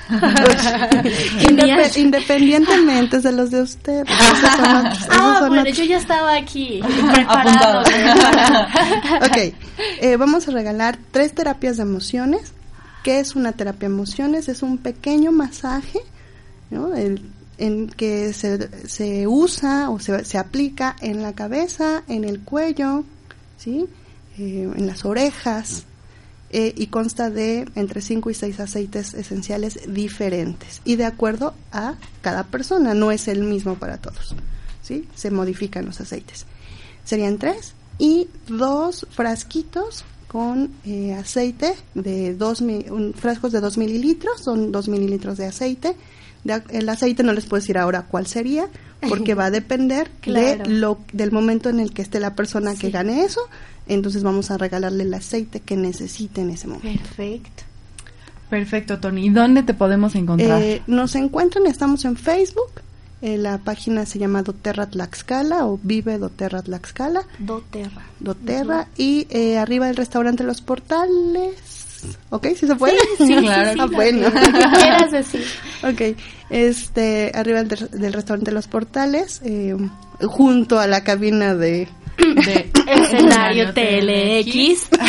[1.49, 4.05] Indep independientemente de los de usted.
[4.09, 6.81] ah, ah bueno, yo ya estaba aquí
[7.13, 7.81] preparado.
[9.21, 9.37] ok,
[10.01, 12.53] eh, vamos a regalar tres terapias de emociones.
[13.03, 14.49] ¿Qué es una terapia de emociones?
[14.49, 15.99] Es un pequeño masaje,
[16.71, 16.95] ¿no?
[16.95, 17.21] El,
[17.61, 23.03] en que se, se usa o se, se, aplica en la cabeza, en el cuello,
[23.57, 23.87] ¿sí?
[24.37, 25.85] Eh, en las orejas,
[26.53, 31.95] eh, y consta de entre 5 y 6 aceites esenciales diferentes y de acuerdo a
[32.21, 34.35] cada persona, no es el mismo para todos.
[34.81, 35.07] ¿sí?
[35.15, 36.45] Se modifican los aceites.
[37.05, 42.61] Serían tres y dos frasquitos con eh, aceite de dos
[43.15, 45.95] frascos de 2 mililitros, son 2 mililitros de aceite.
[46.43, 48.67] El aceite no les puedo decir ahora cuál sería,
[49.07, 52.89] porque va a depender de lo, del momento en el que esté la persona que
[52.89, 53.41] gane eso.
[53.87, 57.03] Entonces vamos a regalarle el aceite que necesite en ese momento.
[57.03, 57.63] Perfecto.
[58.49, 59.27] Perfecto, Tony.
[59.27, 60.61] ¿Y dónde te podemos encontrar?
[60.61, 62.81] Eh, nos encuentran, estamos en Facebook,
[63.21, 67.23] eh, la página se llama doTERRA Tlaxcala o Vive doTERRA Tlaxcala.
[67.39, 68.01] doTERRA.
[68.19, 68.87] doTERRA.
[68.97, 71.80] Y eh, arriba del restaurante Los Portales.
[72.29, 72.47] ¿Ok?
[72.55, 72.97] ¿Sí se puede?
[73.17, 73.71] Sí, claro.
[73.83, 74.31] ah, bueno.
[74.31, 75.43] quieras decir.
[75.83, 76.17] ok.
[76.49, 79.75] Este, arriba del, restaurante Los Portales, eh,
[80.21, 81.87] junto a la cabina de...
[82.17, 84.89] de escenario TLX.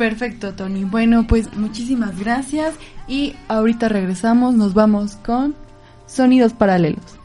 [0.00, 0.84] Perfecto, Tony.
[0.84, 2.74] Bueno, pues muchísimas gracias
[3.06, 5.54] y ahorita regresamos, nos vamos con
[6.06, 7.19] Sonidos Paralelos.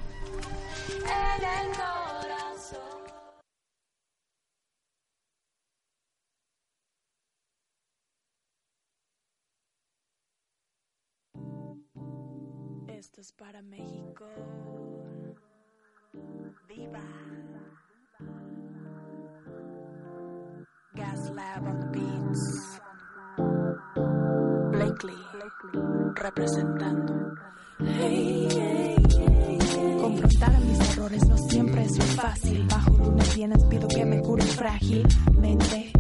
[24.72, 25.16] Blakely,
[26.16, 27.36] representando.
[30.02, 32.68] Confrontar a mis errores no siempre es fácil.
[32.70, 35.08] Bajo lunes vienes, pido que me cure frágil.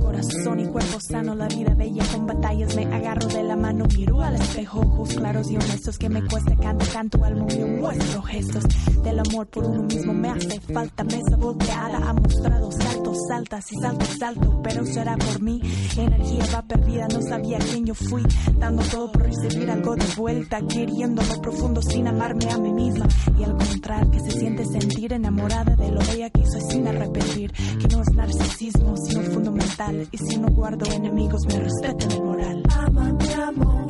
[0.05, 2.75] Corazón y cuerpo sano, la vida bella con batallas.
[2.75, 5.97] Me agarro de la mano, miro al espejo, ojos claros y honestos.
[5.97, 8.63] Que me cueste canto, canto al mundo, muestro gestos
[9.03, 10.13] del amor por uno mismo.
[10.13, 14.61] Me hace falta mesa volteada, ha mostrado saltos, saltas y salto, salto.
[14.63, 15.59] Pero será por mí,
[15.97, 18.21] energía va perdida, no sabía quién yo fui.
[18.59, 23.07] Dando todo por recibir algo de vuelta, queriendo lo profundo sin amarme a mí misma.
[23.39, 27.51] Y al contrario, que se siente sentir enamorada de lo bella que hizo sin arrepentir.
[27.51, 29.94] Que no es narcisismo, sino fundamental.
[30.11, 32.63] Y si no guardo enemigos, me respeten el moral.
[32.69, 33.87] Ama, me amo.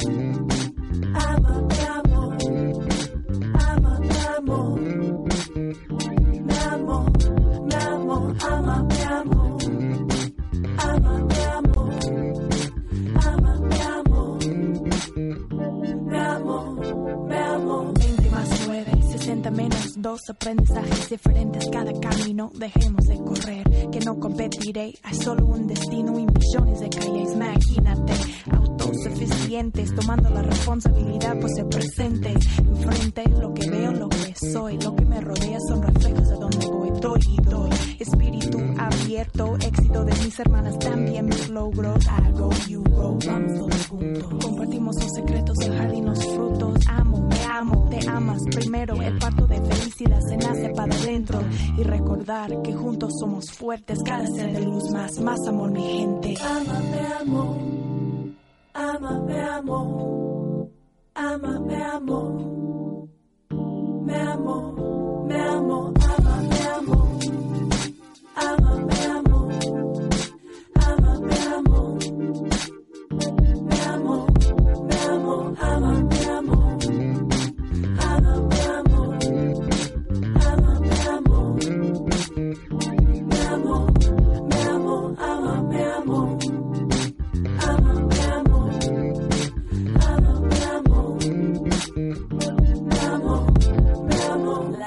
[1.14, 2.38] Ama, me amo.
[3.68, 4.76] Ama, me amo.
[6.46, 7.06] Me amo,
[7.66, 9.58] me amo, ama, me amo.
[10.78, 11.90] Ama, me amo.
[13.26, 14.38] Ama, me amo.
[16.06, 16.76] Me amo,
[17.28, 17.94] me amo.
[17.94, 22.52] 20 más 9, 60 menos 2, aprendizajes diferentes cada camino.
[22.56, 22.95] Dejemos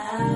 [0.04, 0.27] love.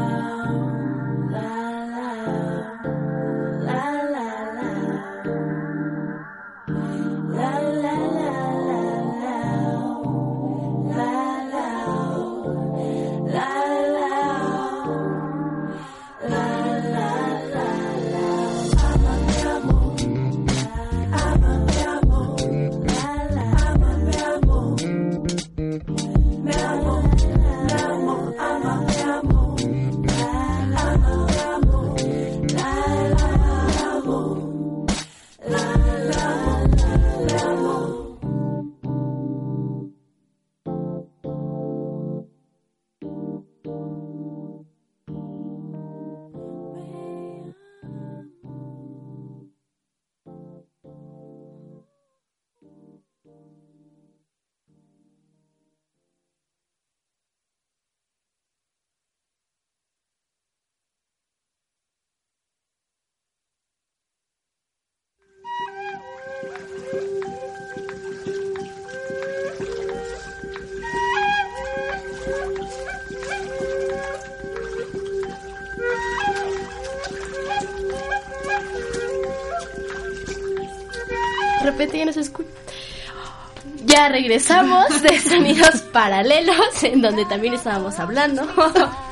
[84.03, 88.43] Ya regresamos de sonidos paralelos, en donde también estábamos hablando.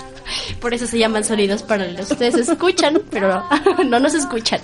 [0.60, 2.10] Por eso se llaman sonidos paralelos.
[2.10, 3.40] Ustedes escuchan, pero
[3.88, 4.58] no nos escuchan.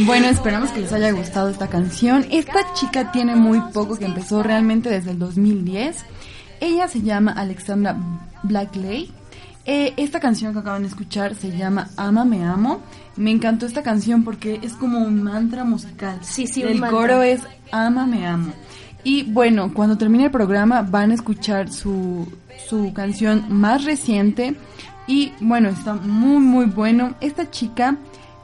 [0.00, 2.26] Bueno, esperamos que les haya gustado esta canción.
[2.30, 5.96] Esta chica tiene muy poco que empezó realmente desde el 2010.
[6.60, 7.96] Ella se llama Alexandra
[8.42, 9.10] Blackley.
[9.64, 12.82] Eh, esta canción que acaban de escuchar se llama Ama Me Amo.
[13.16, 16.18] Me encantó esta canción porque es como un mantra musical.
[16.20, 16.98] Sí, sí, un El mantra.
[16.98, 17.40] coro es
[17.70, 18.52] Ama Me Amo.
[19.04, 22.26] Y bueno, cuando termine el programa van a escuchar su,
[22.68, 24.54] su canción más reciente.
[25.06, 27.14] Y bueno, está muy muy bueno.
[27.20, 27.96] Esta chica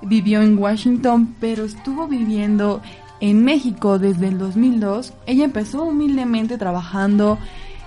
[0.03, 2.83] vivió en Washington, pero estuvo viviendo
[3.21, 5.13] en México desde el 2002.
[5.27, 7.39] Ella empezó humildemente trabajando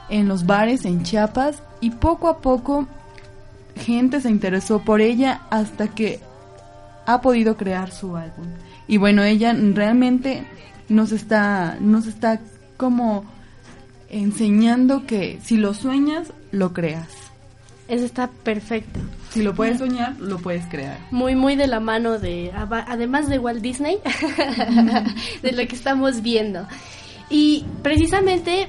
[0.10, 2.88] en los bares en Chiapas y poco a poco
[3.76, 6.20] gente se interesó por ella hasta que
[7.06, 8.48] ha podido crear su álbum.
[8.88, 10.46] Y bueno, ella realmente
[10.90, 12.42] nos está, nos está
[12.82, 13.26] como
[14.10, 17.10] enseñando que si lo sueñas, lo creas.
[17.88, 19.00] Eso está perfecto.
[19.30, 20.98] Si lo puedes soñar, lo puedes crear.
[21.12, 24.00] Muy, muy de la mano de, además de Walt Disney,
[25.44, 26.66] de lo que estamos viendo.
[27.30, 28.68] Y precisamente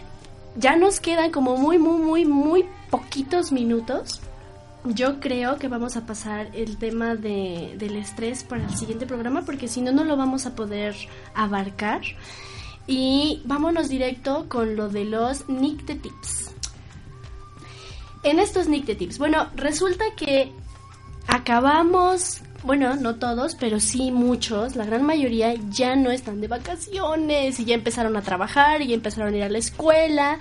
[0.57, 4.21] ya nos quedan como muy, muy, muy, muy poquitos minutos.
[4.85, 9.41] Yo creo que vamos a pasar el tema de, del estrés para el siguiente programa
[9.47, 10.95] porque si no, no lo vamos a poder
[11.35, 12.03] abarcar.
[12.87, 16.51] Y vámonos directo con lo de los Nick the Tips.
[18.25, 20.53] En estos Nick the Tips, bueno, resulta que
[21.27, 27.59] acabamos, bueno, no todos, pero sí muchos, la gran mayoría ya no están de vacaciones
[27.59, 30.39] y ya empezaron a trabajar y ya empezaron a ir a la escuela.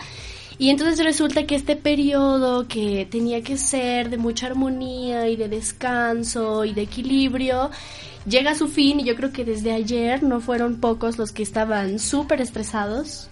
[0.57, 5.49] Y entonces resulta que este periodo que tenía que ser de mucha armonía y de
[5.49, 7.71] descanso y de equilibrio,
[8.25, 11.43] llega a su fin y yo creo que desde ayer no fueron pocos los que
[11.43, 13.29] estaban súper estresados.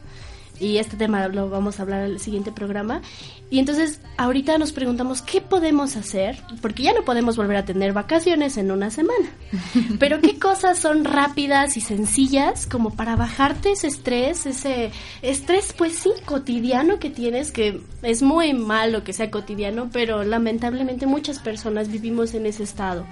[0.59, 3.01] Y este tema lo vamos a hablar en el siguiente programa.
[3.49, 7.93] Y entonces ahorita nos preguntamos qué podemos hacer, porque ya no podemos volver a tener
[7.93, 9.29] vacaciones en una semana.
[9.99, 15.95] Pero qué cosas son rápidas y sencillas como para bajarte ese estrés, ese estrés pues
[15.95, 21.89] sí cotidiano que tienes, que es muy malo que sea cotidiano, pero lamentablemente muchas personas
[21.89, 23.05] vivimos en ese estado.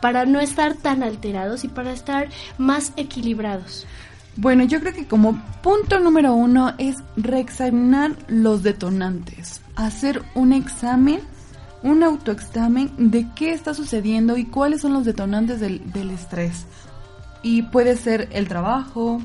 [0.00, 2.28] Para no estar tan alterados y para estar
[2.58, 3.86] más equilibrados.
[4.36, 11.20] Bueno, yo creo que como punto número uno es reexaminar los detonantes, hacer un examen,
[11.82, 16.66] un autoexamen de qué está sucediendo y cuáles son los detonantes del, del estrés.
[17.42, 19.22] Y puede ser el trabajo,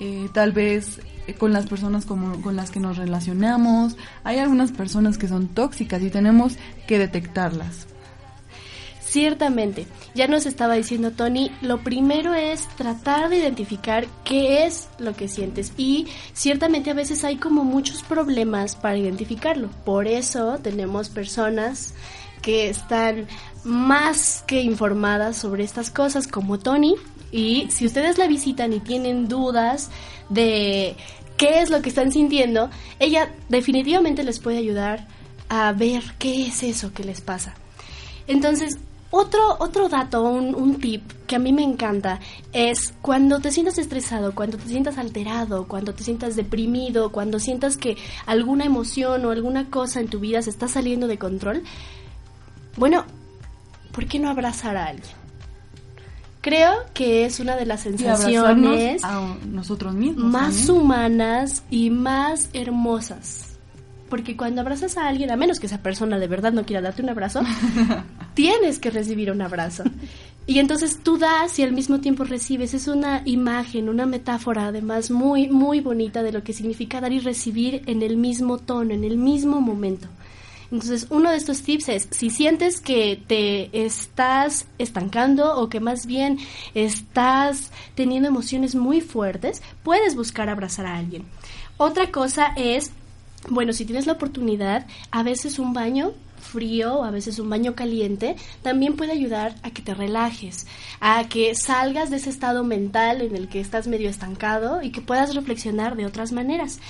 [0.00, 3.96] eh, tal vez eh, con las personas como, con las que nos relacionamos.
[4.24, 7.86] Hay algunas personas que son tóxicas y tenemos que detectarlas.
[9.12, 15.14] Ciertamente, ya nos estaba diciendo Tony, lo primero es tratar de identificar qué es lo
[15.14, 19.68] que sientes y ciertamente a veces hay como muchos problemas para identificarlo.
[19.84, 21.92] Por eso tenemos personas
[22.40, 23.26] que están
[23.64, 26.94] más que informadas sobre estas cosas como Tony
[27.30, 29.90] y si ustedes la visitan y tienen dudas
[30.30, 30.96] de
[31.36, 35.06] qué es lo que están sintiendo, ella definitivamente les puede ayudar
[35.50, 37.52] a ver qué es eso que les pasa.
[38.26, 38.78] Entonces,
[39.12, 42.18] otro, otro dato, un, un tip que a mí me encanta
[42.52, 47.76] es cuando te sientas estresado, cuando te sientas alterado, cuando te sientas deprimido, cuando sientas
[47.76, 51.62] que alguna emoción o alguna cosa en tu vida se está saliendo de control,
[52.76, 53.04] bueno,
[53.92, 55.14] ¿por qué no abrazar a alguien?
[56.40, 60.24] Creo que es una de las sensaciones a nosotros mismos.
[60.24, 60.70] más también.
[60.70, 63.51] humanas y más hermosas.
[64.12, 67.00] Porque cuando abrazas a alguien, a menos que esa persona de verdad no quiera darte
[67.00, 67.40] un abrazo,
[68.34, 69.84] tienes que recibir un abrazo.
[70.46, 72.74] Y entonces tú das y al mismo tiempo recibes.
[72.74, 77.20] Es una imagen, una metáfora además muy, muy bonita de lo que significa dar y
[77.20, 80.08] recibir en el mismo tono, en el mismo momento.
[80.70, 86.04] Entonces, uno de estos tips es, si sientes que te estás estancando o que más
[86.04, 86.38] bien
[86.74, 91.24] estás teniendo emociones muy fuertes, puedes buscar abrazar a alguien.
[91.78, 92.92] Otra cosa es,
[93.48, 96.12] bueno, si tienes la oportunidad, a veces un baño
[96.42, 100.66] frío, a veces un baño caliente, también puede ayudar a que te relajes,
[101.00, 105.00] a que salgas de ese estado mental en el que estás medio estancado y que
[105.00, 106.80] puedas reflexionar de otras maneras.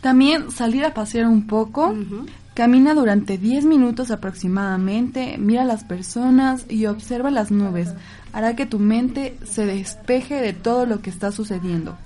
[0.00, 1.94] También salir a pasear un poco.
[2.54, 7.92] Camina durante 10 minutos aproximadamente, mira a las personas y observa las nubes.
[8.32, 11.96] Hará que tu mente se despeje de todo lo que está sucediendo.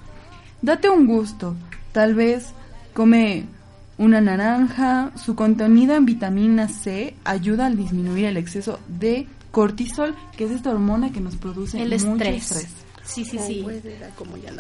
[0.62, 1.54] Date un gusto.
[1.92, 2.54] Tal vez
[2.98, 3.44] come
[3.96, 5.12] una naranja.
[5.14, 10.70] Su contenido en vitamina C ayuda a disminuir el exceso de cortisol, que es esta
[10.70, 12.50] hormona que nos produce El mucho estrés.
[12.50, 12.68] estrés.
[13.04, 13.64] Sí, sí, sí.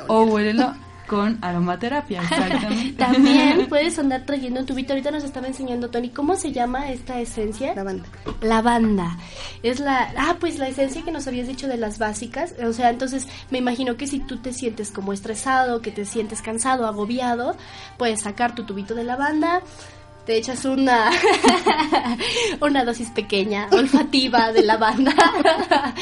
[0.06, 0.72] O huélelo
[1.08, 2.92] con aromaterapia, exactamente.
[2.98, 4.92] También puedes andar trayendo un tubito.
[4.92, 7.74] Ahorita nos estaba enseñando Tony cómo se llama esta esencia.
[7.74, 8.08] Lavanda.
[8.42, 9.18] Lavanda.
[9.64, 12.54] Es la, ah, pues la esencia que nos habías dicho de las básicas.
[12.64, 16.42] O sea, entonces me imagino que si tú te sientes como estresado, que te sientes
[16.42, 17.56] cansado, agobiado,
[17.96, 19.62] puedes sacar tu tubito de lavanda
[20.28, 21.10] te echas una
[22.60, 25.14] una dosis pequeña olfativa de lavanda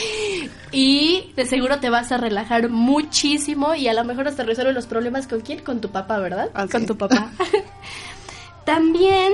[0.72, 4.87] y de seguro te vas a relajar muchísimo y a lo mejor hasta resuelve los
[4.87, 6.87] problemas con quién con tu papá verdad Ah, con sí.
[6.89, 7.31] tu papá.
[8.64, 9.33] También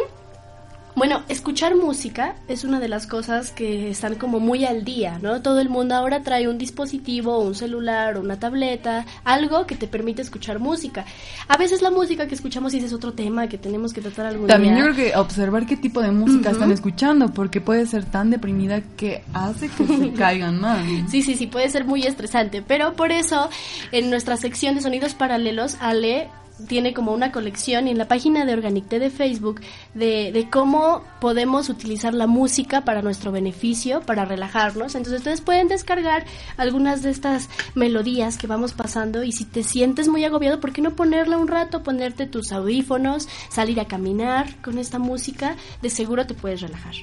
[0.95, 5.41] bueno, escuchar música es una de las cosas que están como muy al día, ¿no?
[5.41, 10.21] Todo el mundo ahora trae un dispositivo, un celular, una tableta, algo que te permite
[10.21, 11.07] escuchar música.
[11.49, 14.47] A veces la música que escuchamos ese es otro tema que tenemos que tratar algún
[14.47, 14.85] También día.
[14.85, 18.83] yo creo que observar qué tipo de música están escuchando, porque puede ser tan deprimida
[18.97, 20.85] que hace que se caigan más.
[20.85, 21.09] ¿no?
[21.09, 23.49] Sí, sí, sí, puede ser muy estresante, pero por eso
[23.93, 26.29] en nuestra sección de sonidos paralelos, Ale
[26.69, 29.61] tiene como una colección en la página de Organicté de Facebook
[29.95, 34.95] de, de cómo podemos utilizar la música para nuestro beneficio, para relajarnos.
[34.95, 36.25] Entonces ustedes pueden descargar
[36.57, 40.83] algunas de estas melodías que vamos pasando y si te sientes muy agobiado, ¿por qué
[40.83, 45.57] no ponerla un rato, ponerte tus audífonos, salir a caminar con esta música?
[45.83, 46.95] De seguro te puedes relajar.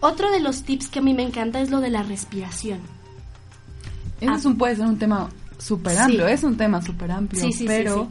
[0.00, 2.80] Otro de los tips que a mí me encanta es lo de la respiración.
[4.20, 4.36] Eso Ah.
[4.36, 5.98] es un, puede ser un tema súper Sí.
[5.98, 8.08] amplio, es un tema súper amplio, Sí, sí, sí, pero.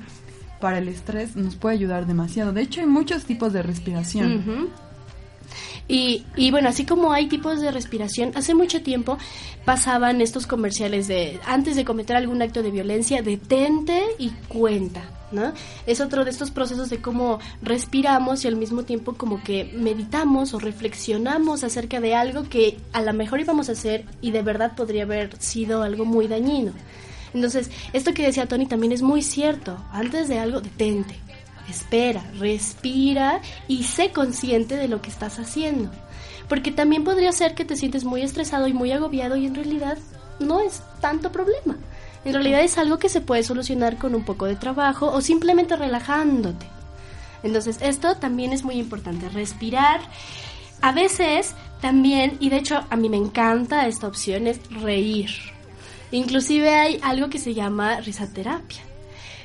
[0.60, 2.54] Para el estrés nos puede ayudar demasiado.
[2.54, 4.70] De hecho, hay muchos tipos de respiración.
[5.88, 9.18] Y, y bueno, así como hay tipos de respiración, hace mucho tiempo
[9.66, 15.54] pasaban estos comerciales de antes de cometer algún acto de violencia, detente y cuenta, ¿no?
[15.86, 20.56] Es otro de estos procesos de cómo respiramos y al mismo tiempo como que meditamos
[20.56, 24.76] o reflexionamos acerca de algo que a lo mejor íbamos a hacer y de verdad
[24.76, 26.72] podría haber sido algo muy dañino.
[27.36, 29.78] Entonces, esto que decía Tony también es muy cierto.
[29.92, 31.20] Antes de algo, detente,
[31.70, 35.92] espera, respira y sé consciente de lo que estás haciendo.
[36.48, 39.98] Porque también podría ser que te sientes muy estresado y muy agobiado y en realidad
[40.40, 41.76] no es tanto problema.
[42.24, 45.76] En realidad es algo que se puede solucionar con un poco de trabajo o simplemente
[45.76, 46.66] relajándote.
[47.44, 50.00] Entonces, esto también es muy importante, respirar.
[50.82, 55.55] A veces también, y de hecho a mí me encanta esta opción, es reír.
[56.16, 58.80] Inclusive hay algo que se llama risaterapia,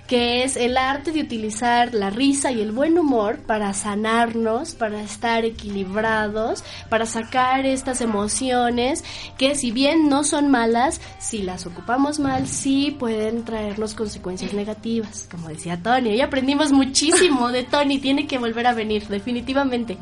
[0.07, 5.03] que es el arte de utilizar la risa y el buen humor para sanarnos, para
[5.03, 9.03] estar equilibrados, para sacar estas emociones
[9.37, 15.27] que si bien no son malas, si las ocupamos mal, sí pueden traernos consecuencias negativas,
[15.29, 16.11] como decía Tony.
[16.11, 19.99] Hoy aprendimos muchísimo de Tony, tiene que volver a venir, definitivamente.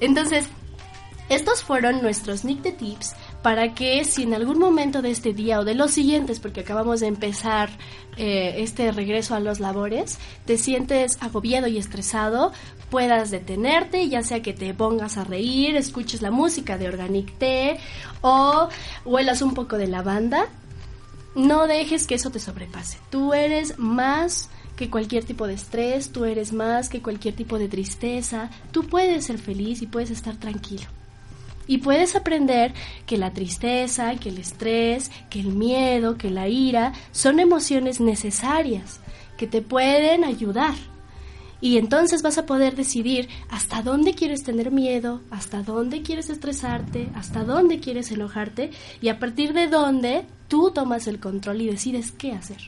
[0.00, 0.48] Entonces,
[1.28, 5.60] estos fueron nuestros Nick de Tips para que si en algún momento de este día
[5.60, 7.70] o de los siguientes, porque acabamos de empezar
[8.16, 12.52] eh, este regreso a los labores, te sientes agobiado y estresado,
[12.90, 17.76] puedas detenerte, ya sea que te pongas a reír, escuches la música de Organic Tea
[18.22, 18.68] o
[19.04, 20.46] huelas un poco de lavanda.
[21.34, 22.98] No dejes que eso te sobrepase.
[23.10, 27.68] Tú eres más que cualquier tipo de estrés, tú eres más que cualquier tipo de
[27.68, 30.86] tristeza, tú puedes ser feliz y puedes estar tranquilo.
[31.68, 32.74] Y puedes aprender
[33.06, 38.98] que la tristeza, que el estrés, que el miedo, que la ira son emociones necesarias
[39.36, 40.74] que te pueden ayudar.
[41.60, 47.08] Y entonces vas a poder decidir hasta dónde quieres tener miedo, hasta dónde quieres estresarte,
[47.14, 52.12] hasta dónde quieres enojarte y a partir de dónde tú tomas el control y decides
[52.12, 52.58] qué hacer.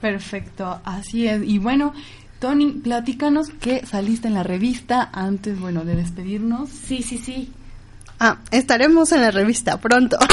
[0.00, 1.42] Perfecto, así es.
[1.44, 1.94] Y bueno,
[2.40, 6.68] Tony, platícanos que saliste en la revista antes, bueno, de despedirnos.
[6.68, 7.50] Sí, sí, sí.
[8.18, 10.18] Ah, estaremos en la revista pronto.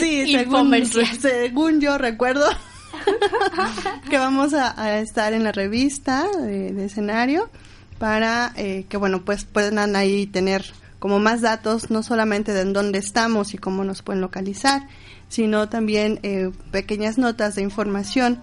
[0.00, 0.72] sí, según,
[1.20, 2.46] según yo recuerdo
[4.08, 7.50] que vamos a, a estar en la revista de, de escenario
[7.98, 10.64] para eh, que, bueno, pues puedan ahí tener
[10.98, 14.82] como más datos, no solamente de en dónde estamos y cómo nos pueden localizar,
[15.28, 18.40] sino también eh, pequeñas notas de información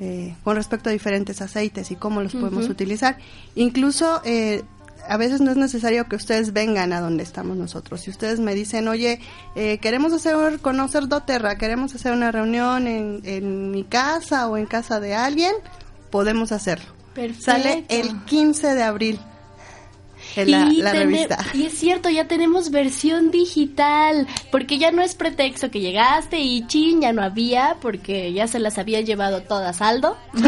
[0.00, 3.18] eh, con respecto a diferentes aceites y cómo los podemos utilizar.
[3.54, 4.62] Incluso eh,
[5.08, 8.02] a veces no es necesario que ustedes vengan a donde estamos nosotros.
[8.02, 9.20] Si ustedes me dicen, oye,
[9.56, 14.66] eh, queremos hacer conocer doTERRA, queremos hacer una reunión en, en mi casa o en
[14.66, 15.52] casa de alguien,
[16.10, 16.86] podemos hacerlo.
[17.14, 17.44] Perfecto.
[17.44, 19.20] Sale el 15 de abril
[20.36, 21.38] en la, y, la revista.
[21.54, 26.66] y es cierto, ya tenemos versión digital, porque ya no es pretexto que llegaste y
[26.66, 30.16] chin, ya no había, porque ya se las había llevado todas saldo.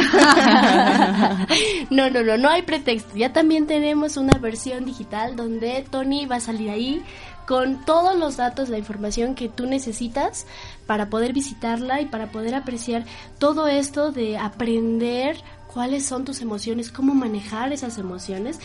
[1.91, 3.17] no, no, no, no hay pretexto.
[3.17, 7.03] Ya también tenemos una versión digital donde Tony va a salir ahí
[7.47, 10.47] con todos los datos, la información que tú necesitas
[10.87, 13.05] para poder visitarla y para poder apreciar
[13.39, 15.37] todo esto de aprender
[15.73, 18.59] cuáles son tus emociones, cómo manejar esas emociones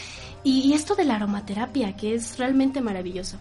[0.44, 3.38] y, esto de la aromaterapia, que es realmente maravilloso.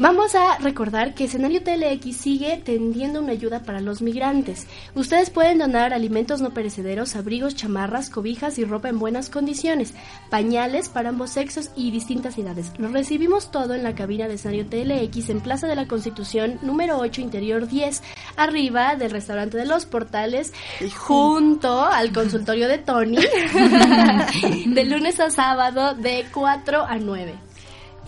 [0.00, 4.68] Vamos a recordar que Escenario TLX sigue tendiendo una ayuda para los migrantes.
[4.94, 9.94] Ustedes pueden donar alimentos no perecederos, abrigos, chamarras, cobijas y ropa en buenas condiciones,
[10.30, 12.70] pañales para ambos sexos y distintas edades.
[12.78, 16.98] Lo recibimos todo en la cabina de Escenario TLX en Plaza de la Constitución número
[16.98, 18.00] 8, interior 10,
[18.36, 20.52] arriba del restaurante de los portales,
[20.96, 23.18] junto al consultorio de Tony,
[24.66, 27.47] de lunes a sábado de 4 a 9.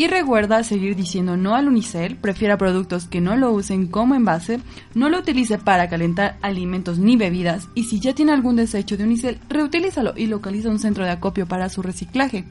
[0.01, 4.59] Y recuerda seguir diciendo no al unicel, prefiera productos que no lo usen como envase,
[4.95, 9.05] no lo utilice para calentar alimentos ni bebidas y si ya tiene algún desecho de
[9.05, 12.47] unicel, reutilízalo y localiza un centro de acopio para su reciclaje.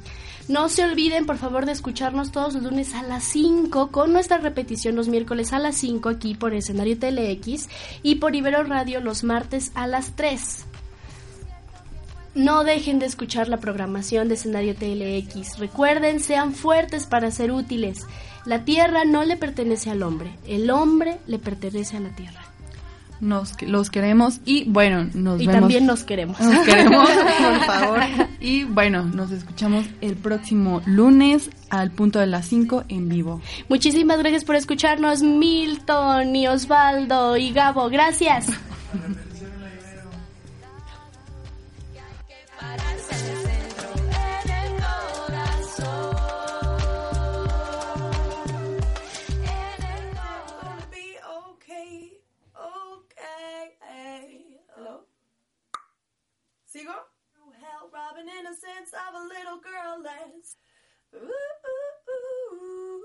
[0.48, 4.38] No se olviden, por favor, de escucharnos todos los lunes a las 5 con nuestra
[4.38, 7.68] repetición los miércoles a las 5 aquí por Escenario TLX
[8.04, 10.68] y por Ibero Radio los martes a las 3.
[12.36, 15.58] No dejen de escuchar la programación de escenario TLX.
[15.58, 18.06] Recuerden, sean fuertes para ser útiles.
[18.46, 22.42] La tierra no le pertenece al hombre, el hombre le pertenece a la tierra.
[23.20, 25.60] Nos los queremos y bueno, nos y vemos.
[25.60, 26.40] también nos queremos.
[26.40, 28.00] Nos queremos, por favor.
[28.40, 33.42] Y bueno, nos escuchamos el próximo lunes al punto de las 5 en vivo.
[33.68, 37.90] Muchísimas gracias por escucharnos, Milton y Osvaldo y Gabo.
[37.90, 38.48] Gracias.
[58.20, 60.56] Hell, innocence of a little girl that's
[61.16, 61.28] ooh,
[61.72, 63.02] ooh, ooh,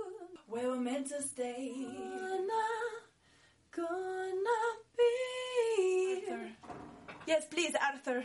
[0.49, 1.73] where we're meant to stay.
[1.87, 2.65] Gonna,
[3.77, 4.61] gonna
[4.97, 6.23] be.
[6.31, 6.49] Arthur.
[7.27, 8.25] Yes, please, Arthur.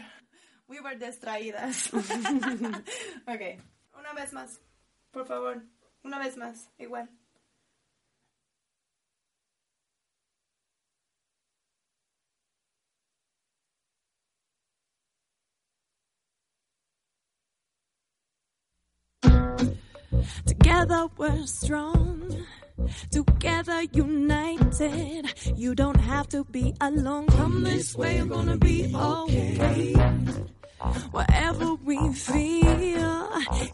[0.68, 1.92] We were distraídas.
[3.28, 3.60] ok,
[3.98, 4.60] una vez más,
[5.12, 5.62] por favor,
[6.04, 7.08] una vez más, igual.
[20.46, 22.46] Together we're strong.
[23.12, 25.34] Together united.
[25.56, 27.28] You don't have to be alone.
[27.28, 29.94] Come this way, you're gonna be okay.
[31.12, 33.30] Whatever we feel,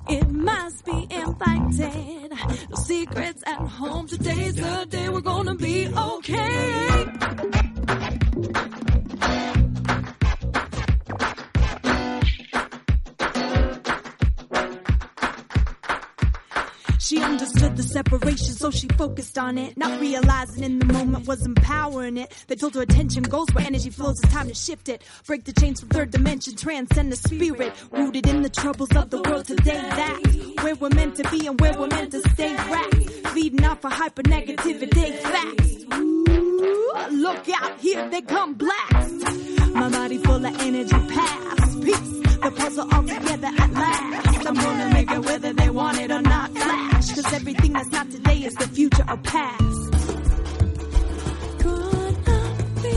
[0.09, 2.31] it must be invited.
[2.69, 4.07] No secrets at home.
[4.07, 7.74] Today's the day we're gonna be okay.
[17.75, 19.77] The separation, so she focused on it.
[19.77, 22.31] Not realizing in the moment was empowering it.
[22.47, 25.03] They told her attention goes where energy flows, it's time to shift it.
[25.25, 27.73] Break the chains from third dimension, transcend the spirit.
[27.91, 31.59] Rooted in the troubles of the world today, that's where we're meant to be and
[31.59, 32.95] where we're meant to stay wrapped.
[33.33, 35.75] Feeding off of hyper negativity, facts.
[35.93, 39.73] Ooh, look out, here they come blast.
[39.73, 41.99] My body full of energy, past peace.
[42.45, 44.24] The puzzle all together at last.
[44.47, 46.51] I'm gonna make it whether they want it or not.
[46.51, 49.91] Flash, cause everything that's not today is the future or past.
[51.63, 52.89] Gonna be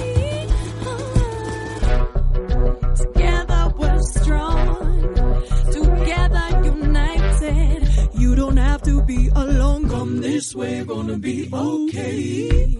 [0.00, 0.46] okay.
[2.96, 5.14] Together we're strong.
[5.72, 7.88] Together united.
[8.14, 9.88] You don't have to be alone.
[9.90, 12.78] Come this way, gonna be okay.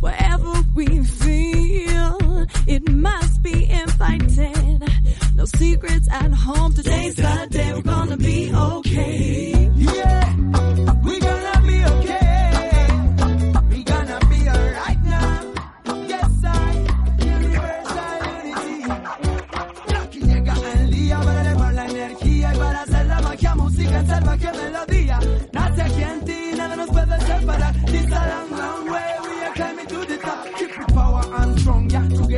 [0.00, 1.65] Wherever we feel,
[2.66, 4.82] it must be invited.
[5.34, 6.72] No secrets at home.
[6.72, 9.70] Today's the day we're gonna be okay.
[9.76, 10.25] Yeah,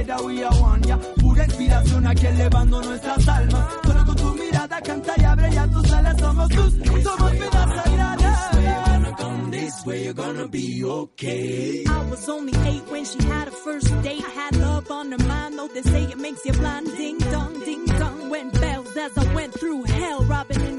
[0.05, 0.17] strong, yeah.
[0.17, 0.99] Together we are one, yeah.
[1.19, 3.75] Pura inspiración aquí elevando nuestras almas.
[3.85, 6.17] Solo con tu mirada canta y abre ya tus alas.
[6.19, 8.49] Somos tus, somos vidas sagradas.
[9.51, 11.85] This way you're gonna be okay.
[11.87, 14.25] I was only eight when she had her first date.
[14.25, 16.87] Had love on her mind, though they say it makes you blind.
[16.97, 20.78] Ding dong, ding dong, went bells as I went through hell, robbing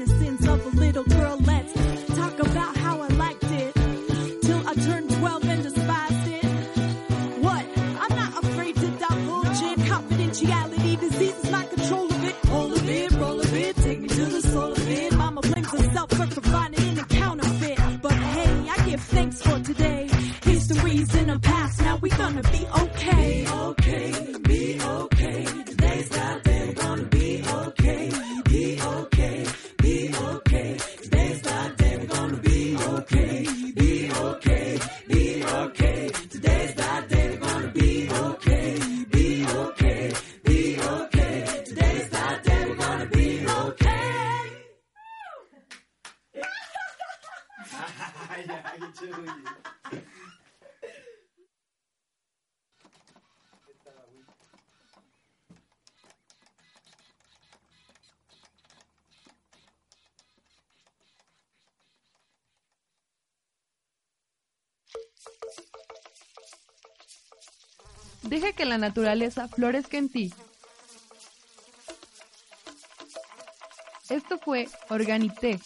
[68.30, 70.32] Deja que la naturaleza florezca en ti.
[74.08, 75.58] Esto fue Organité.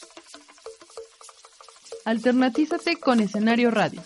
[2.07, 4.01] Alternatízate con Escenario Radio.